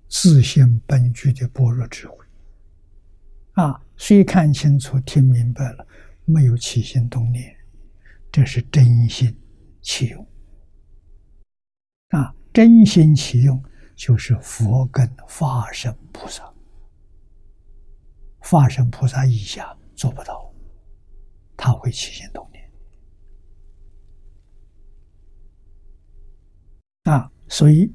[0.08, 2.16] 自性本具的般若智慧。
[3.52, 5.86] 啊，虽看清楚、听明白了，
[6.24, 7.54] 没有起心动念，
[8.30, 9.38] 这是真心
[9.82, 10.26] 起用。
[12.12, 13.62] 啊，真心起用
[13.94, 16.50] 就是佛跟化身菩萨，
[18.38, 20.50] 化身菩萨以下做不到。
[21.64, 22.72] 他会起心动念
[27.04, 27.88] 啊，所以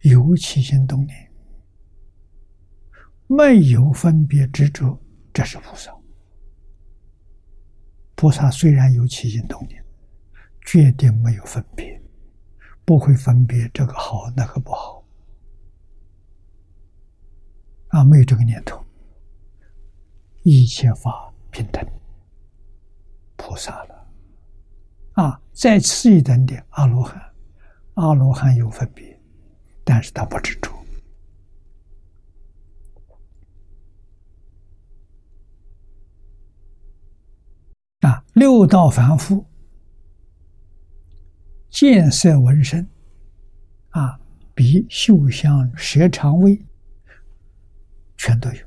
[0.00, 1.32] 有起心动念，
[3.28, 5.00] 没有分别执着，
[5.32, 5.96] 这是菩萨。
[8.16, 9.80] 菩萨虽然有起心动念，
[10.66, 12.02] 决定没有分别，
[12.84, 15.06] 不会分别这个好那个不好
[17.90, 18.84] 啊，没有这个念头，
[20.42, 21.80] 一切法平等。
[23.36, 24.06] 菩萨了，
[25.12, 27.22] 啊，再次一等的阿罗汉，
[27.94, 29.20] 阿罗汉有分别，
[29.84, 30.72] 但是他不执着。
[38.00, 39.46] 啊，六道凡夫，
[41.70, 42.86] 见色闻声，
[43.90, 44.20] 啊，
[44.54, 46.60] 鼻嗅香舌肠味，
[48.16, 48.66] 全都有，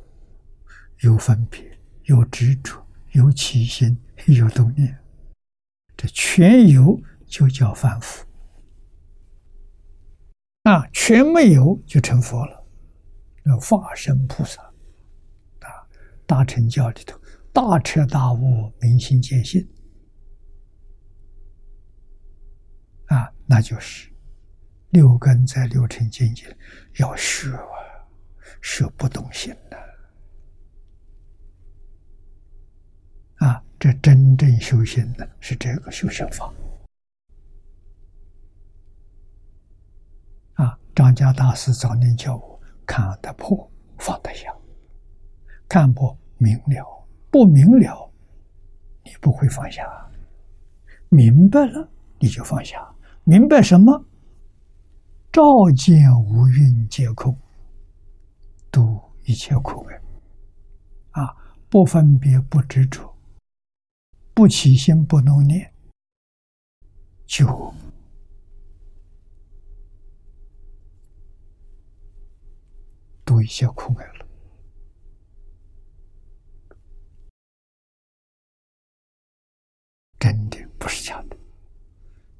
[1.01, 3.95] 有分别，有执着，有起心。
[4.25, 4.97] 有动念，
[5.95, 8.25] 这全有就叫凡夫
[10.63, 12.65] 啊，全没有就成佛了。
[13.43, 14.61] 那化身菩萨
[15.61, 15.87] 啊，
[16.25, 17.17] 大乘教里头
[17.53, 19.65] 大彻大悟、明心见性
[23.05, 24.11] 啊，那就是
[24.89, 26.45] 六根在六尘境界
[26.97, 27.63] 要学啊，
[28.61, 29.86] 学不动心的。
[33.37, 36.51] 啊这真正修行的是这个修行法。
[40.55, 43.69] 啊，张家大师早年教我：看得破，
[43.99, 44.51] 放得下；
[45.69, 48.11] 看破明了，不明了，
[49.03, 49.83] 你不会放下；
[51.09, 51.87] 明白了，
[52.19, 52.91] 你就放下。
[53.23, 54.05] 明白什么？
[55.31, 57.37] 照见五蕴皆空，
[58.71, 61.21] 度一切苦厄。
[61.21, 61.35] 啊，
[61.69, 63.13] 不分别，不执着。
[64.37, 65.73] 不起心不动念，
[67.25, 67.73] 就
[73.25, 74.27] 多一些苦爱了。
[80.19, 81.35] 真的不是假的。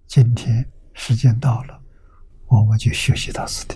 [0.05, 1.81] 今天时间到了，
[2.45, 3.75] 我们就学习到此地。